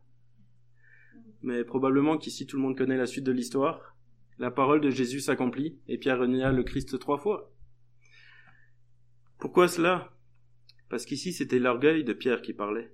[1.42, 3.96] Mais probablement qu'ici tout le monde connaît la suite de l'histoire.
[4.38, 7.52] La parole de Jésus s'accomplit et Pierre renia le Christ trois fois.
[9.38, 10.12] Pourquoi cela?
[10.88, 12.92] Parce qu'ici c'était l'orgueil de Pierre qui parlait.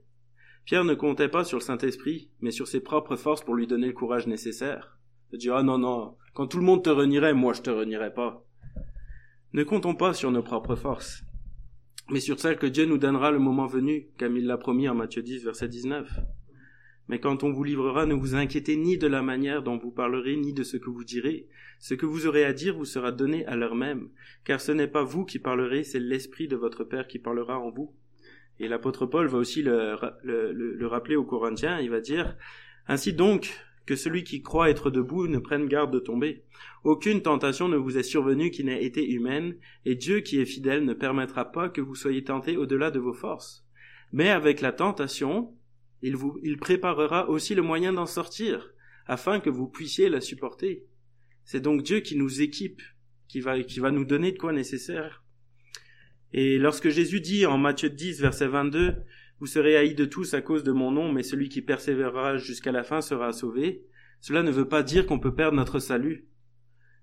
[0.65, 3.89] Pierre ne comptait pas sur le Saint-Esprit, mais sur ses propres forces pour lui donner
[3.89, 4.99] le courage nécessaire.
[5.33, 8.15] De dire, ah non, non, quand tout le monde te renierait, moi je te renierai
[8.15, 8.47] pas.
[9.53, 11.25] Ne comptons pas sur nos propres forces.
[12.11, 14.95] mais sur celle que Dieu nous donnera le moment venu, comme il l'a promis en
[14.95, 16.21] Matthieu 10, verset 19.
[17.09, 20.37] Mais quand on vous livrera, ne vous inquiétez ni de la manière dont vous parlerez,
[20.37, 21.49] ni de ce que vous direz.
[21.79, 24.09] Ce que vous aurez à dire vous sera donné à l'heure même,
[24.45, 27.71] car ce n'est pas vous qui parlerez, c'est l'Esprit de votre Père qui parlera en
[27.71, 27.95] vous.
[28.59, 32.37] Et l'apôtre Paul va aussi le, le, le rappeler aux Corinthiens, il va dire,
[32.87, 33.53] Ainsi donc,
[33.87, 36.45] que celui qui croit être debout ne prenne garde de tomber.
[36.85, 40.85] Aucune tentation ne vous est survenue qui n'ait été humaine, et Dieu qui est fidèle
[40.85, 43.67] ne permettra pas que vous soyez tentés au-delà de vos forces.
[44.13, 45.55] Mais avec la tentation,
[46.05, 48.75] il vous, préparera aussi le moyen d'en sortir,
[49.07, 50.85] afin que vous puissiez la supporter.
[51.45, 52.83] C'est donc Dieu qui nous équipe,
[53.27, 55.25] qui va, qui va nous donner de quoi nécessaire.
[56.35, 58.97] Et lorsque Jésus dit en Matthieu 10, verset 22,
[59.41, 62.71] vous serez haïs de tous à cause de mon nom, mais celui qui persévérera jusqu'à
[62.71, 63.87] la fin sera sauvé.
[64.21, 66.29] Cela ne veut pas dire qu'on peut perdre notre salut,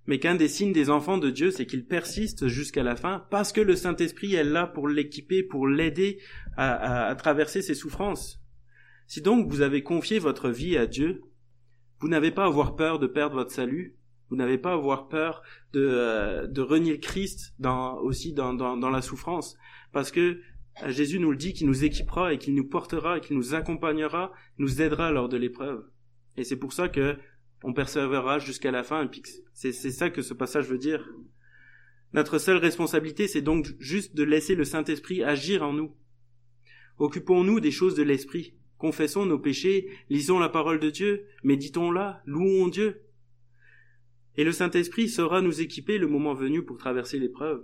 [0.06, 3.52] mais qu'un des signes des enfants de Dieu, c'est qu'ils persistent jusqu'à la fin, parce
[3.52, 6.20] que le Saint-Esprit est là pour l'équiper, pour l'aider
[6.56, 8.41] à, à, traverser ses souffrances.
[9.12, 11.22] Si donc vous avez confié votre vie à Dieu,
[12.00, 13.98] vous n'avez pas à avoir peur de perdre votre salut,
[14.30, 15.44] vous n'avez pas à avoir peur
[15.74, 19.58] de, euh, de renier le Christ dans, aussi dans, dans, la souffrance,
[19.92, 20.40] parce que
[20.88, 24.32] Jésus nous le dit qu'il nous équipera et qu'il nous portera et qu'il nous accompagnera,
[24.58, 25.84] nous aidera lors de l'épreuve.
[26.38, 27.18] Et c'est pour ça que
[27.64, 29.12] on persévérera jusqu'à la fin.
[29.52, 31.06] C'est ça que ce passage veut dire.
[32.14, 35.98] Notre seule responsabilité, c'est donc juste de laisser le Saint-Esprit agir en nous.
[36.98, 38.56] Occupons-nous des choses de l'Esprit.
[38.82, 43.04] Confessons nos péchés, lisons la parole de Dieu, méditons-la, louons Dieu.
[44.38, 47.64] Et le Saint-Esprit saura nous équiper le moment venu pour traverser l'épreuve.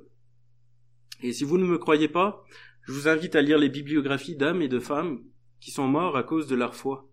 [1.23, 2.45] Et si vous ne me croyez pas,
[2.84, 5.23] je vous invite à lire les bibliographies d'hommes et de femmes
[5.60, 7.10] qui sont morts à cause de leur foi.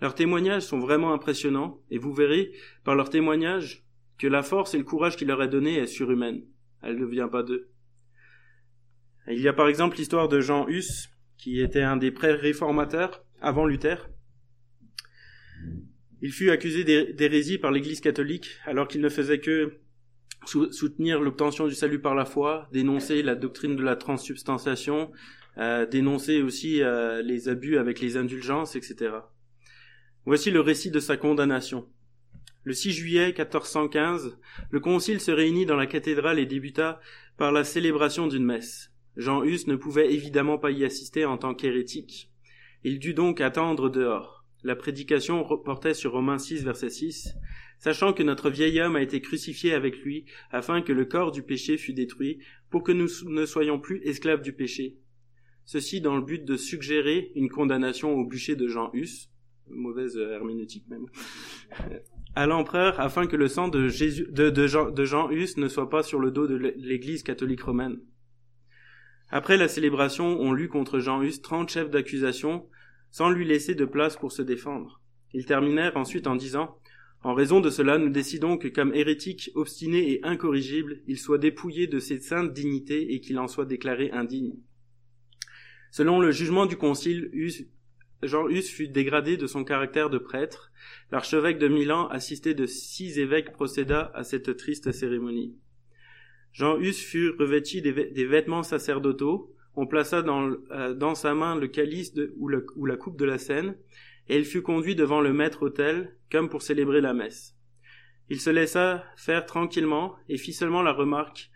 [0.00, 2.52] Leurs témoignages sont vraiment impressionnants, et vous verrez
[2.84, 3.84] par leurs témoignages
[4.16, 6.42] que la force et le courage qu'il leur est donné est surhumaine.
[6.80, 7.68] Elle ne vient pas d'eux.
[9.28, 13.66] Il y a par exemple l'histoire de Jean Hus, qui était un des pré-réformateurs avant
[13.66, 14.08] Luther.
[16.22, 19.78] Il fut accusé d'hérésie par l'Église catholique alors qu'il ne faisait que
[20.46, 25.10] soutenir l'obtention du salut par la foi, dénoncer la doctrine de la transsubstantiation,
[25.58, 29.16] euh, dénoncer aussi euh, les abus avec les indulgences, etc.
[30.26, 31.88] Voici le récit de sa condamnation.
[32.64, 34.38] Le 6 juillet 1415,
[34.70, 37.00] le concile se réunit dans la cathédrale et débuta
[37.36, 38.93] par la célébration d'une messe.
[39.16, 42.30] Jean Hus ne pouvait évidemment pas y assister en tant qu'hérétique.
[42.82, 44.44] Il dut donc attendre dehors.
[44.62, 47.34] La prédication portait sur Romains 6 verset 6
[47.84, 51.42] sachant que notre vieil homme a été crucifié avec lui, afin que le corps du
[51.42, 52.38] péché fût détruit,
[52.70, 54.96] pour que nous ne soyons plus esclaves du péché.
[55.66, 59.28] Ceci dans le but de suggérer une condamnation au bûcher de Jean Hus,
[59.68, 61.06] mauvaise herméneutique même,
[62.34, 65.90] à l'empereur, afin que le sang de, Jésus, de, Jean, de Jean Hus ne soit
[65.90, 68.00] pas sur le dos de l'Église catholique romaine.
[69.36, 72.68] Après la célébration, on lut contre Jean Hus trente chefs d'accusation,
[73.10, 75.02] sans lui laisser de place pour se défendre.
[75.32, 76.78] Ils terminèrent ensuite en disant
[77.24, 81.88] en raison de cela, nous décidons que comme hérétique, obstiné et incorrigible, il soit dépouillé
[81.88, 84.54] de ses saintes dignités et qu'il en soit déclaré indigne.
[85.90, 87.28] Selon le jugement du concile,
[88.22, 90.70] Jean Hus fut dégradé de son caractère de prêtre.
[91.10, 95.56] L'archevêque de Milan, assisté de six évêques, procéda à cette triste cérémonie.
[96.54, 99.52] Jean Hus fut revêtu des, vêtements sacerdotaux.
[99.74, 103.76] On plaça dans, euh, sa main le calice ou, ou la coupe de la scène,
[104.28, 107.56] et il fut conduit devant le maître-autel, comme pour célébrer la messe.
[108.30, 111.50] Il se laissa faire tranquillement, et fit seulement la remarque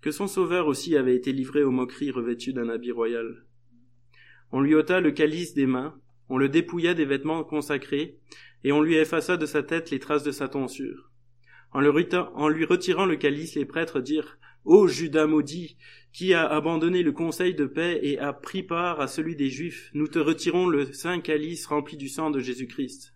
[0.00, 3.44] que son sauveur aussi avait été livré aux moqueries revêtu d'un habit royal.
[4.52, 8.20] On lui ôta le calice des mains, on le dépouilla des vêtements consacrés,
[8.62, 11.10] et on lui effaça de sa tête les traces de sa tonsure.
[11.74, 15.76] En, lui retirant le calice, les prêtres dirent Ô Judas maudit,
[16.12, 19.90] qui a abandonné le conseil de paix et a pris part à celui des Juifs,
[19.92, 23.14] nous te retirons le saint calice rempli du sang de Jésus-Christ.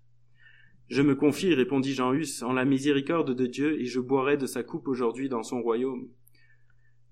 [0.89, 4.47] Je me confie, répondit Jean Hus, en la miséricorde de Dieu, et je boirai de
[4.47, 6.09] sa coupe aujourd'hui dans son royaume.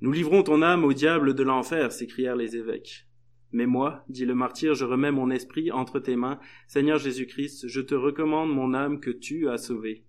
[0.01, 3.07] Nous livrons ton âme au diable de l'enfer, s'écrièrent les évêques.
[3.53, 6.41] Mais moi, dit le martyr, je remets mon esprit entre tes mains.
[6.67, 10.06] Seigneur Jésus-Christ, je te recommande mon âme que tu as sauvée.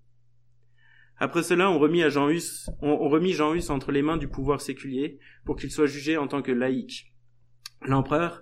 [1.20, 4.62] Après cela, on remit, à Jean Hus, remit Jean Hus entre les mains du pouvoir
[4.62, 7.12] séculier pour qu'il soit jugé en tant que laïc.
[7.82, 8.42] L'empereur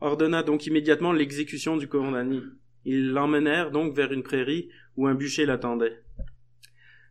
[0.00, 2.40] ordonna donc immédiatement l'exécution du condamné.
[2.84, 6.02] Ils l'emmenèrent donc vers une prairie où un bûcher l'attendait.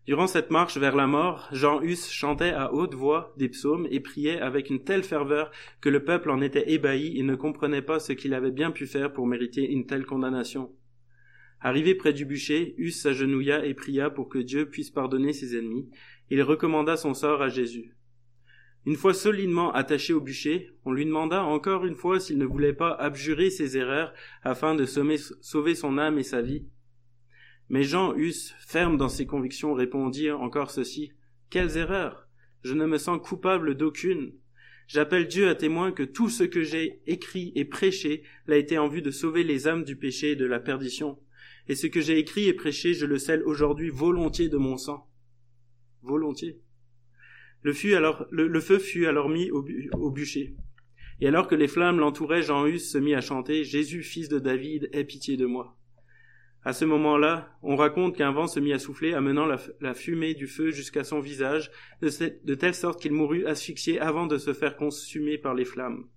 [0.06, 4.00] Durant cette marche vers la mort, Jean Hus chantait à haute voix des psaumes et
[4.00, 8.00] priait avec une telle ferveur que le peuple en était ébahi et ne comprenait pas
[8.00, 10.72] ce qu'il avait bien pu faire pour mériter une telle condamnation.
[11.60, 15.90] Arrivé près du bûcher, Hus s'agenouilla et pria pour que Dieu puisse pardonner ses ennemis.
[16.30, 17.96] Il recommanda son sort à Jésus.
[18.86, 22.74] Une fois solidement attaché au bûcher, on lui demanda encore une fois s'il ne voulait
[22.74, 26.66] pas abjurer ses erreurs afin de sauver son âme et sa vie.
[27.70, 31.12] Mais Jean Hus, ferme dans ses convictions, répondit encore ceci.
[31.50, 32.30] Quelles erreurs?
[32.64, 34.34] Je ne me sens coupable d'aucune.
[34.88, 38.88] J'appelle Dieu à témoin que tout ce que j'ai écrit et prêché l'a été en
[38.88, 41.20] vue de sauver les âmes du péché et de la perdition.
[41.70, 45.10] Et ce que j'ai écrit et prêché, je le scelle aujourd'hui volontiers de mon sang.
[46.02, 46.62] Volontiers.
[47.64, 50.56] Le, feu fut alors mis au, bûcher.
[51.20, 54.40] Et alors que les flammes l'entouraient, Jean Hus se mit à chanter Jésus, fils de
[54.40, 55.78] David, aie pitié de moi.
[56.64, 60.48] À ce moment-là, on raconte qu'un vent se mit à souffler, amenant la, fumée du
[60.48, 65.38] feu jusqu'à son visage, de, telle sorte qu'il mourut asphyxié avant de se faire consumer
[65.38, 66.08] par les flammes.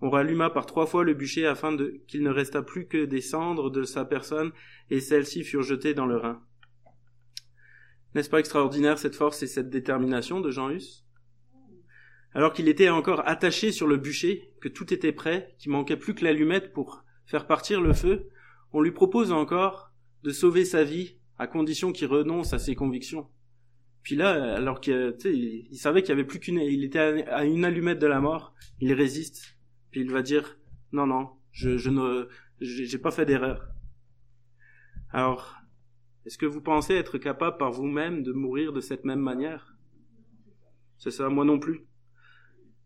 [0.00, 3.70] On ralluma par trois fois le bûcher afin qu'il ne restât plus que des cendres
[3.70, 4.52] de sa personne,
[4.90, 6.42] et celles-ci furent jetées dans le Rhin.
[8.14, 11.04] N'est-ce pas extraordinaire cette force et cette détermination de Jean Hus?
[12.34, 16.14] Alors qu'il était encore attaché sur le bûcher, que tout était prêt, qu'il manquait plus
[16.14, 18.28] que l'allumette pour faire partir le feu,
[18.72, 23.28] on lui propose encore de sauver sa vie à condition qu'il renonce à ses convictions.
[24.02, 27.64] Puis là, alors qu'il il savait qu'il y avait plus qu'une, il était à une
[27.64, 29.55] allumette de la mort, il résiste.
[29.98, 30.58] Il va dire
[30.92, 32.28] non non, je, je ne,
[32.60, 33.66] j'ai pas fait d'erreur.
[35.10, 35.56] Alors,
[36.26, 39.74] est-ce que vous pensez être capable par vous-même de mourir de cette même manière?
[40.98, 41.86] C'est ça, moi non plus.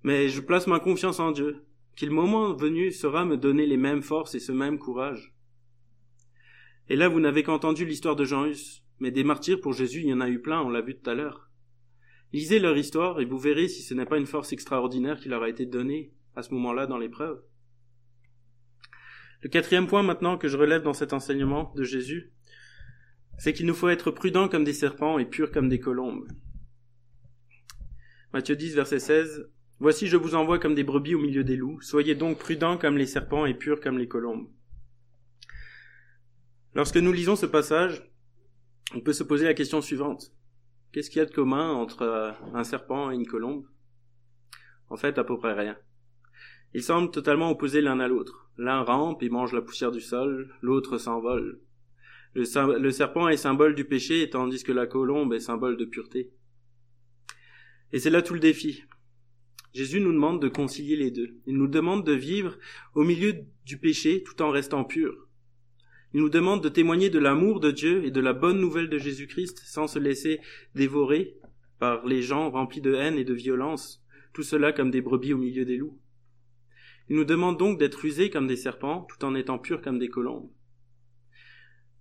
[0.04, 1.64] Mais je place ma confiance en Dieu,
[1.96, 5.34] qu'il moment venu sera me donner les mêmes forces et ce même courage.
[6.88, 10.08] Et là, vous n'avez qu'entendu l'histoire de Jean Hus, mais des martyrs pour Jésus, il
[10.08, 11.50] y en a eu plein, on l'a vu tout à l'heure.
[12.32, 15.42] Lisez leur histoire et vous verrez si ce n'est pas une force extraordinaire qui leur
[15.42, 17.42] a été donnée à ce moment-là dans l'épreuve.
[19.42, 22.32] Le quatrième point maintenant que je relève dans cet enseignement de Jésus,
[23.38, 26.28] c'est qu'il nous faut être prudents comme des serpents et purs comme des colombes.
[28.34, 29.50] Matthieu 10, verset 16.
[29.78, 31.80] Voici, je vous envoie comme des brebis au milieu des loups.
[31.80, 34.50] Soyez donc prudents comme les serpents et purs comme les colombes.
[36.74, 38.08] Lorsque nous lisons ce passage,
[38.94, 40.32] on peut se poser la question suivante.
[40.92, 43.64] Qu'est-ce qu'il y a de commun entre un serpent et une colombe?
[44.90, 45.78] En fait, à peu près rien.
[46.74, 48.50] Ils semblent totalement opposés l'un à l'autre.
[48.56, 51.60] L'un rampe et mange la poussière du sol, l'autre s'envole.
[52.34, 56.30] Le, le, serpent est symbole du péché, tandis que la colombe est symbole de pureté.
[57.92, 58.84] Et c'est là tout le défi.
[59.72, 61.36] Jésus nous demande de concilier les deux.
[61.46, 62.56] Il nous demande de vivre
[62.94, 65.28] au milieu du péché tout en restant pur.
[66.12, 68.98] Il nous demande de témoigner de l'amour de Dieu et de la bonne nouvelle de
[68.98, 70.40] Jésus-Christ sans se laisser
[70.74, 71.36] dévorer
[71.78, 75.38] par les gens remplis de haine et de violence, tout cela comme des brebis au
[75.38, 75.98] milieu des loups.
[77.10, 80.08] Il nous demande donc d'être usés comme des serpents tout en étant purs comme des
[80.08, 80.50] colombes.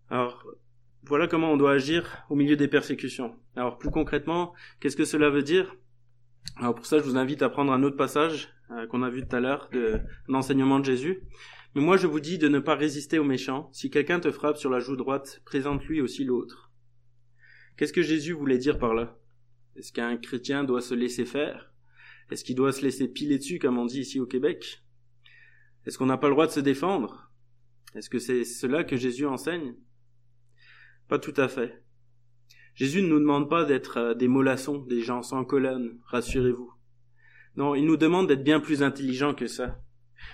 [0.10, 0.48] Alors,
[1.04, 3.36] voilà comment on doit agir au milieu des persécutions.
[3.56, 5.76] Alors, plus concrètement, qu'est-ce que cela veut dire?
[6.56, 9.28] Alors, pour ça, je vous invite à prendre un autre passage euh, qu'on a vu
[9.28, 11.24] tout à l'heure de l'enseignement de Jésus.
[11.76, 13.70] Mais moi je vous dis de ne pas résister aux méchants.
[13.74, 16.72] Si quelqu'un te frappe sur la joue droite, présente-lui aussi l'autre.
[17.78, 19.18] Qu'est-ce que Jésus voulait dire par là?
[19.76, 21.72] Est-ce qu'un chrétien doit se laisser faire?
[22.32, 24.84] Est-ce qu'il doit se laisser piler dessus comme on dit ici au Québec?
[25.86, 27.32] Est-ce qu'on n'a pas le droit de se défendre?
[27.96, 29.76] Est-ce que c'est cela que Jésus enseigne?
[31.08, 31.84] Pas tout à fait.
[32.76, 36.72] Jésus ne nous demande pas d'être euh, des mollassons, des gens sans colonne, rassurez-vous.
[37.56, 39.82] Non, il nous demande d'être bien plus intelligents que ça.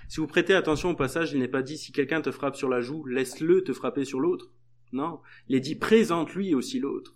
[0.10, 2.70] Si vous prêtez attention au passage, il n'est pas dit si quelqu'un te frappe sur
[2.70, 4.52] la joue, laisse-le te frapper sur l'autre.
[4.92, 7.16] Non, il est dit présente-lui aussi l'autre.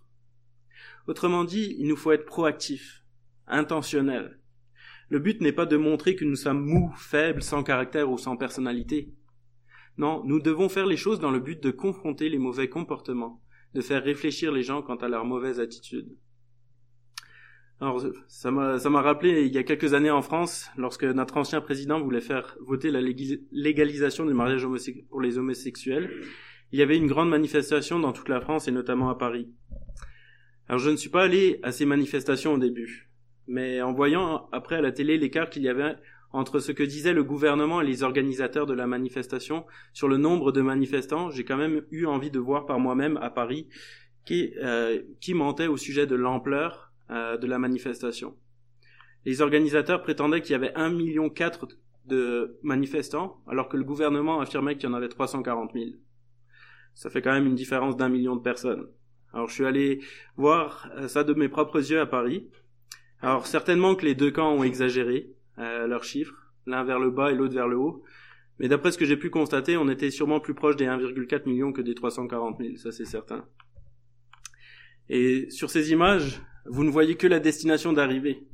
[1.07, 3.03] Autrement dit, il nous faut être proactif,
[3.47, 4.38] intentionnel.
[5.09, 8.37] Le but n'est pas de montrer que nous sommes mous, faibles, sans caractère ou sans
[8.37, 9.11] personnalité.
[9.97, 13.41] Non, nous devons faire les choses dans le but de confronter les mauvais comportements,
[13.73, 16.15] de faire réfléchir les gens quant à leur mauvaise attitude.
[17.81, 21.99] Alors, ça m'a rappelé il y a quelques années en France, lorsque notre ancien président
[22.01, 24.67] voulait faire voter la légalisation du mariage
[25.09, 26.11] pour les homosexuels,
[26.71, 29.49] il y avait une grande manifestation dans toute la France et notamment à Paris.
[30.67, 33.08] Alors, je ne suis pas allé à ces manifestations au début,
[33.49, 35.95] mais en voyant après à la télé l'écart qu'il y avait
[36.31, 40.51] entre ce que disait le gouvernement et les organisateurs de la manifestation sur le nombre
[40.51, 43.67] de manifestants, j'ai quand même eu envie de voir par moi-même à Paris
[44.25, 48.37] qui, euh, qui mentait au sujet de l'ampleur euh, de la manifestation.
[49.25, 51.31] Les organisateurs prétendaient qu'il y avait 1,4 million
[52.05, 55.85] de manifestants, alors que le gouvernement affirmait qu'il y en avait 340 000.
[56.93, 58.87] Ça fait quand même une différence d'un million de personnes.
[59.33, 60.01] Alors je suis allé
[60.37, 62.49] voir euh, ça de mes propres yeux à Paris.
[63.21, 67.31] Alors certainement que les deux camps ont exagéré euh, leurs chiffres, l'un vers le bas
[67.31, 68.03] et l'autre vers le haut.
[68.59, 71.71] Mais d'après ce que j'ai pu constater, on était sûrement plus proche des 1,4 millions
[71.71, 73.45] que des 340 000, ça c'est certain.
[75.09, 78.47] Et sur ces images, vous ne voyez que la destination d'arrivée.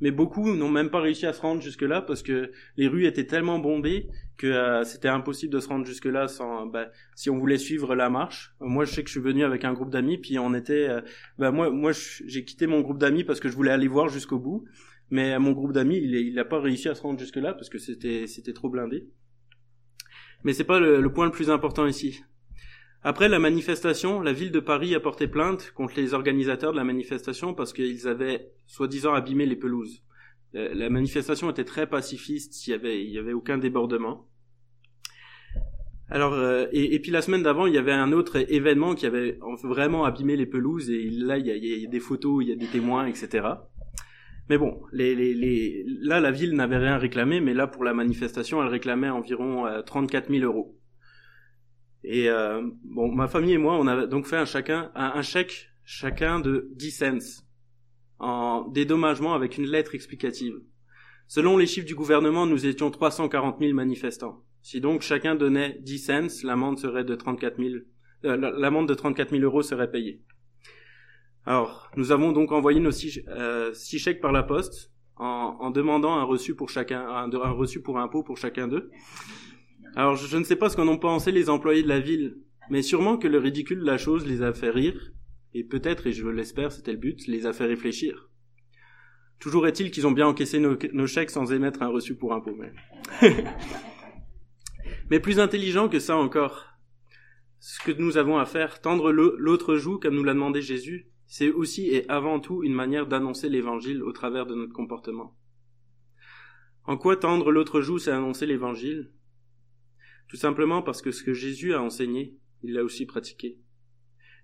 [0.00, 3.26] Mais beaucoup n'ont même pas réussi à se rendre jusque-là parce que les rues étaient
[3.26, 7.58] tellement bondées que euh, c'était impossible de se rendre jusque-là sans bah, si on voulait
[7.58, 8.54] suivre la marche.
[8.60, 11.00] Moi, je sais que je suis venu avec un groupe d'amis, puis on était, euh,
[11.38, 14.38] bah, moi, moi, j'ai quitté mon groupe d'amis parce que je voulais aller voir jusqu'au
[14.38, 14.64] bout,
[15.10, 18.26] mais mon groupe d'amis, il n'a pas réussi à se rendre jusque-là parce que c'était
[18.26, 19.08] c'était trop blindé.
[20.44, 22.20] Mais c'est pas le point le plus important ici.
[23.08, 26.82] Après la manifestation, la ville de Paris a porté plainte contre les organisateurs de la
[26.82, 30.02] manifestation parce qu'ils avaient soi-disant abîmé les pelouses.
[30.56, 34.26] Euh, la manifestation était très pacifiste, il y avait, aucun débordement.
[36.10, 39.38] Alors, euh, et, puis la semaine d'avant, il y avait un autre événement qui avait
[39.62, 42.66] vraiment abîmé les pelouses, et là, il y a, des photos, il y a des
[42.66, 43.46] témoins, etc.
[44.48, 49.10] Mais bon, là, la ville n'avait rien réclamé, mais là, pour la manifestation, elle réclamait
[49.10, 50.76] environ 34 euh, 000 euros.
[52.08, 55.70] Et euh, bon, ma famille et moi, on a donc fait un chacun un, chèque
[55.84, 57.42] chacun de 10 cents
[58.20, 60.54] en dédommagement avec une lettre explicative.
[61.26, 64.44] Selon les chiffres du gouvernement, nous étions 340 000 manifestants.
[64.62, 67.70] Si donc chacun donnait 10 cents, l'amende serait de 34 000,
[68.24, 70.22] euh, l'amende de 34 000 euros serait payée.
[71.44, 75.70] Alors, nous avons donc envoyé nos six, euh, six chèques par la poste en, en,
[75.72, 78.92] demandant un reçu pour chacun, un, un reçu pour impôt pour chacun d'eux.
[79.96, 82.36] Alors je, ne sais pas ce qu'en ont pensé les employés de la ville,
[82.68, 85.12] mais sûrement que le ridicule de la chose les a fait rire,
[85.54, 88.28] et peut-être, et je l'espère, c'était le but, les a fait réfléchir.
[89.38, 92.54] Toujours est-il qu'ils ont bien encaissé nos, chèques sans émettre un reçu pour impôt.
[92.58, 92.74] Mais...
[95.10, 96.66] mais plus intelligent que ça encore,
[97.58, 101.50] ce que nous avons à faire, tendre l'autre joue comme nous l'a demandé Jésus, c'est
[101.50, 105.34] aussi et avant tout une manière d'annoncer l'évangile au travers de notre comportement.
[106.84, 109.10] En quoi tendre l'autre joue, c'est annoncer l'évangile?
[110.28, 113.58] Tout simplement parce que ce que Jésus a enseigné, il l'a aussi pratiqué.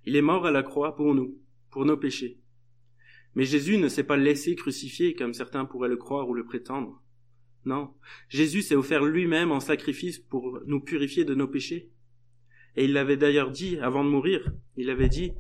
[0.05, 1.39] Il est mort à la croix pour nous,
[1.71, 2.39] pour nos péchés.
[3.35, 7.03] Mais Jésus ne s'est pas laissé crucifier comme certains pourraient le croire ou le prétendre.
[7.65, 7.95] Non,
[8.29, 11.91] Jésus s'est offert lui-même en sacrifice pour nous purifier de nos péchés.
[12.77, 15.33] Et il l'avait d'ailleurs dit avant de mourir, il avait dit,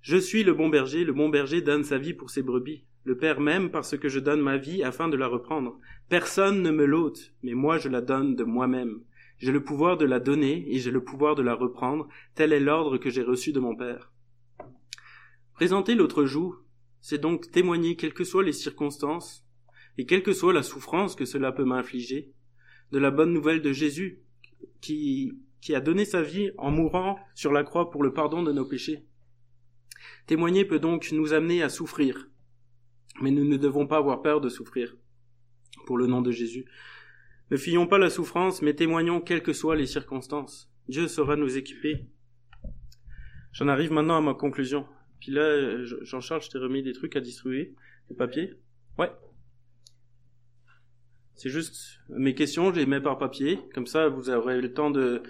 [0.00, 2.84] Je suis le bon berger, le bon berger donne sa vie pour ses brebis.
[3.04, 5.78] Le Père m'aime parce que je donne ma vie afin de la reprendre.
[6.08, 9.00] Personne ne me l'ôte, mais moi je la donne de moi-même.
[9.40, 12.60] J'ai le pouvoir de la donner et j'ai le pouvoir de la reprendre, tel est
[12.60, 14.12] l'ordre que j'ai reçu de mon Père.
[15.54, 16.56] Présenter l'autre joue,
[17.00, 19.46] c'est donc témoigner, quelles que soient les circonstances,
[19.96, 22.32] et quelle que soit la souffrance que cela peut m'infliger,
[22.92, 24.20] de la bonne nouvelle de Jésus,
[24.82, 25.32] qui,
[25.62, 28.66] qui a donné sa vie en mourant sur la croix pour le pardon de nos
[28.66, 29.06] péchés.
[30.26, 32.28] Témoigner peut donc nous amener à souffrir,
[33.22, 34.96] mais nous ne devons pas avoir peur de souffrir
[35.86, 36.66] pour le nom de Jésus.
[37.50, 40.70] Ne fuyons pas la souffrance, mais témoignons quelles que soient les circonstances.
[40.88, 42.06] Dieu saura nous équiper.
[43.52, 44.86] J'en arrive maintenant à ma conclusion.
[45.18, 47.74] Puis là, Jean-Charles, je t'ai remis des trucs à distribuer,
[48.08, 48.54] des papiers?
[48.98, 49.10] Ouais.
[51.34, 53.58] C'est juste mes questions, je les mets par papier.
[53.74, 55.22] Comme ça, vous aurez le temps de,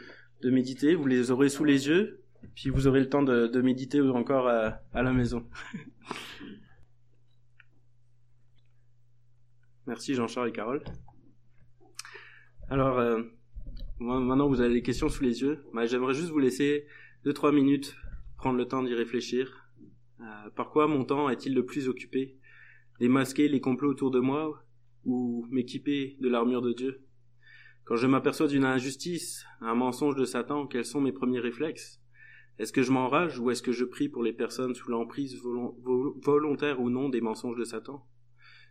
[0.42, 2.22] méditer, vous les aurez sous les yeux,
[2.54, 5.48] puis vous aurez le temps de, de méditer encore à, à la maison.
[9.86, 10.84] Merci Jean-Charles et Carole.
[12.72, 13.20] Alors, euh,
[13.98, 15.58] maintenant vous avez les questions sous les yeux.
[15.86, 16.86] J'aimerais juste vous laisser
[17.24, 17.96] deux trois minutes
[18.36, 19.68] prendre le temps d'y réfléchir.
[20.20, 22.38] Euh, par quoi mon temps est-il le plus occupé?
[23.00, 24.64] Démasquer les complots autour de moi
[25.04, 27.02] ou m'équiper de l'armure de Dieu?
[27.86, 32.00] Quand je m'aperçois d'une injustice, un mensonge de Satan, quels sont mes premiers réflexes?
[32.60, 36.80] Est-ce que je m'enrage ou est-ce que je prie pour les personnes sous l'emprise volontaire
[36.80, 38.06] ou non des mensonges de Satan?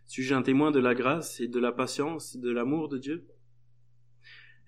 [0.06, 3.26] Suis-je un témoin de la grâce et de la patience, de l'amour de Dieu?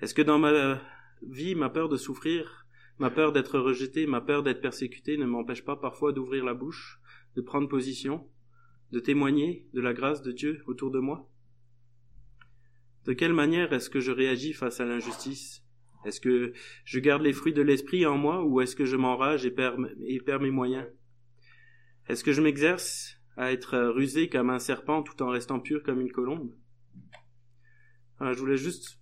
[0.02, 0.80] Est-ce que dans ma
[1.22, 2.66] vie, ma peur de souffrir,
[2.98, 7.00] ma peur d'être rejeté, ma peur d'être persécuté ne m'empêche pas parfois d'ouvrir la bouche,
[7.36, 8.28] de prendre position,
[8.90, 11.30] de témoigner de la grâce de Dieu autour de moi?
[13.04, 15.64] De quelle manière est-ce que je réagis face à l'injustice?
[16.04, 16.52] Est-ce que
[16.84, 19.76] je garde les fruits de l'esprit en moi ou est-ce que je m'enrage et perds,
[20.04, 20.88] et perds mes moyens?
[22.08, 26.00] Est-ce que je m'exerce à être rusé comme un serpent tout en restant pur comme
[26.00, 26.52] une colombe?
[28.20, 28.98] Je voulais juste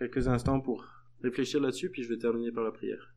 [0.00, 0.86] quelques instants pour
[1.22, 3.12] réfléchir là-dessus, puis je vais terminer par la prière.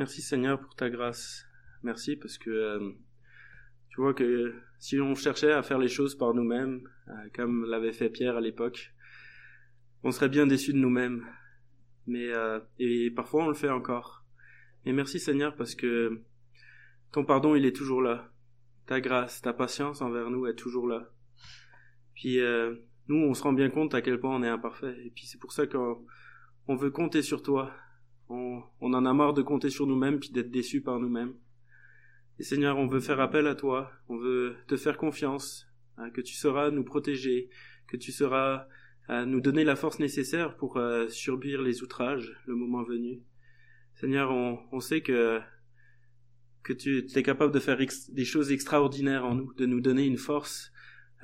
[0.00, 1.44] Merci Seigneur pour ta grâce.
[1.82, 2.90] Merci parce que euh,
[3.90, 7.92] tu vois que si on cherchait à faire les choses par nous-mêmes, euh, comme l'avait
[7.92, 8.94] fait Pierre à l'époque,
[10.02, 11.26] on serait bien déçus de nous-mêmes.
[12.06, 14.24] Mais euh, et parfois on le fait encore.
[14.86, 16.22] Mais merci Seigneur parce que
[17.12, 18.32] ton pardon il est toujours là.
[18.86, 21.10] Ta grâce, ta patience envers nous est toujours là.
[22.14, 22.38] Puis
[23.06, 24.96] nous on se rend bien compte à quel point on est imparfait.
[25.04, 26.02] Et puis c'est pour ça qu'on
[26.68, 27.70] on veut compter sur toi
[28.30, 31.34] on, en a marre de compter sur nous-mêmes puis d'être déçus par nous-mêmes.
[32.38, 35.66] Et Seigneur, on veut faire appel à toi, on veut te faire confiance,
[35.98, 37.50] hein, que tu sauras nous protéger,
[37.86, 38.66] que tu sauras
[39.10, 43.22] euh, nous donner la force nécessaire pour euh, subir les outrages le moment venu.
[43.94, 45.40] Seigneur, on, sait que
[46.62, 47.78] que tu es capable de faire
[48.10, 50.72] des choses extraordinaires en nous, de nous donner une force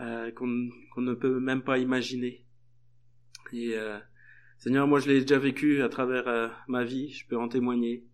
[0.00, 2.44] euh, qu'on ne peut même pas imaginer.
[3.52, 3.76] Et
[4.58, 8.04] Seigneur, moi je l'ai déjà vécu à travers euh, ma vie, je peux en témoigner.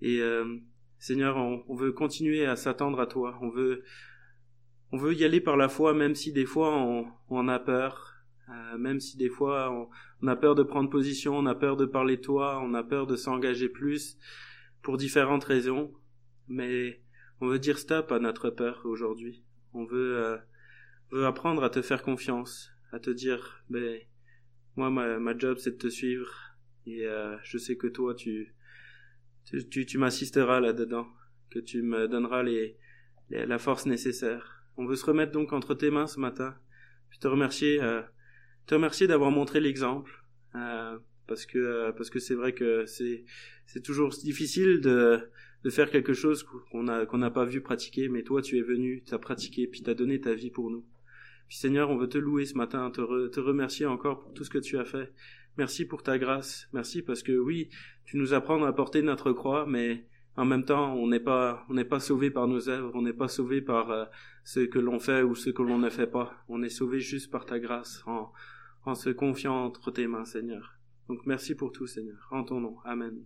[0.00, 0.58] Et euh,
[0.98, 3.36] Seigneur, on, veut continuer à s'attendre à toi.
[3.42, 3.82] On veut,
[4.92, 8.14] on veut y aller par la foi, même si des fois on, on a peur,
[8.48, 9.88] euh, même si des fois on,
[10.22, 12.84] on, a peur de prendre position, on a peur de parler de toi, on a
[12.84, 14.16] peur de s'engager plus
[14.80, 15.92] pour différentes raisons.
[16.46, 17.02] Mais
[17.40, 19.44] on veut dire stop à notre peur aujourd'hui.
[19.72, 20.38] On veut,
[21.10, 23.98] veut apprendre à te faire confiance, à te dire, ben
[24.76, 26.30] moi, ma, ma job, c'est de te suivre.
[26.86, 28.54] Et euh, je sais que toi, tu,
[29.70, 31.06] tu, tu, m'assisteras là-dedans,
[31.50, 32.76] que tu me donneras les,
[33.30, 34.64] la force nécessaire.
[34.76, 36.56] On veut se remettre donc entre tes mains ce matin.
[37.10, 38.02] Puis te remercier, euh,
[38.66, 40.24] te remercier d'avoir montré l'exemple,
[40.56, 43.24] euh, parce que euh, parce que c'est vrai que c'est
[43.66, 45.20] c'est toujours difficile de
[45.62, 48.62] de faire quelque chose qu'on a qu'on n'a pas vu pratiquer, mais toi tu es
[48.62, 50.84] venu, tu as pratiqué, puis tu as donné ta vie pour nous.
[51.48, 54.58] Puis Seigneur, on veut te louer ce matin, te, remercier encore pour tout ce que
[54.58, 55.12] tu as fait.
[55.56, 56.68] Merci pour ta grâce.
[56.72, 57.68] Merci parce que oui,
[58.04, 61.74] tu nous apprends à porter notre croix, mais en même temps, on n'est pas, on
[61.74, 64.04] n'est pas sauvé par nos œuvres, on n'est pas sauvé par euh,
[64.42, 66.32] ce que l'on fait ou ce que l'on ne fait pas.
[66.48, 68.32] On est sauvé juste par ta grâce, en,
[68.84, 70.78] en se confiant entre tes mains, Seigneur.
[71.08, 72.26] Donc merci pour tout, Seigneur.
[72.30, 72.76] En ton nom.
[72.84, 73.24] Amen.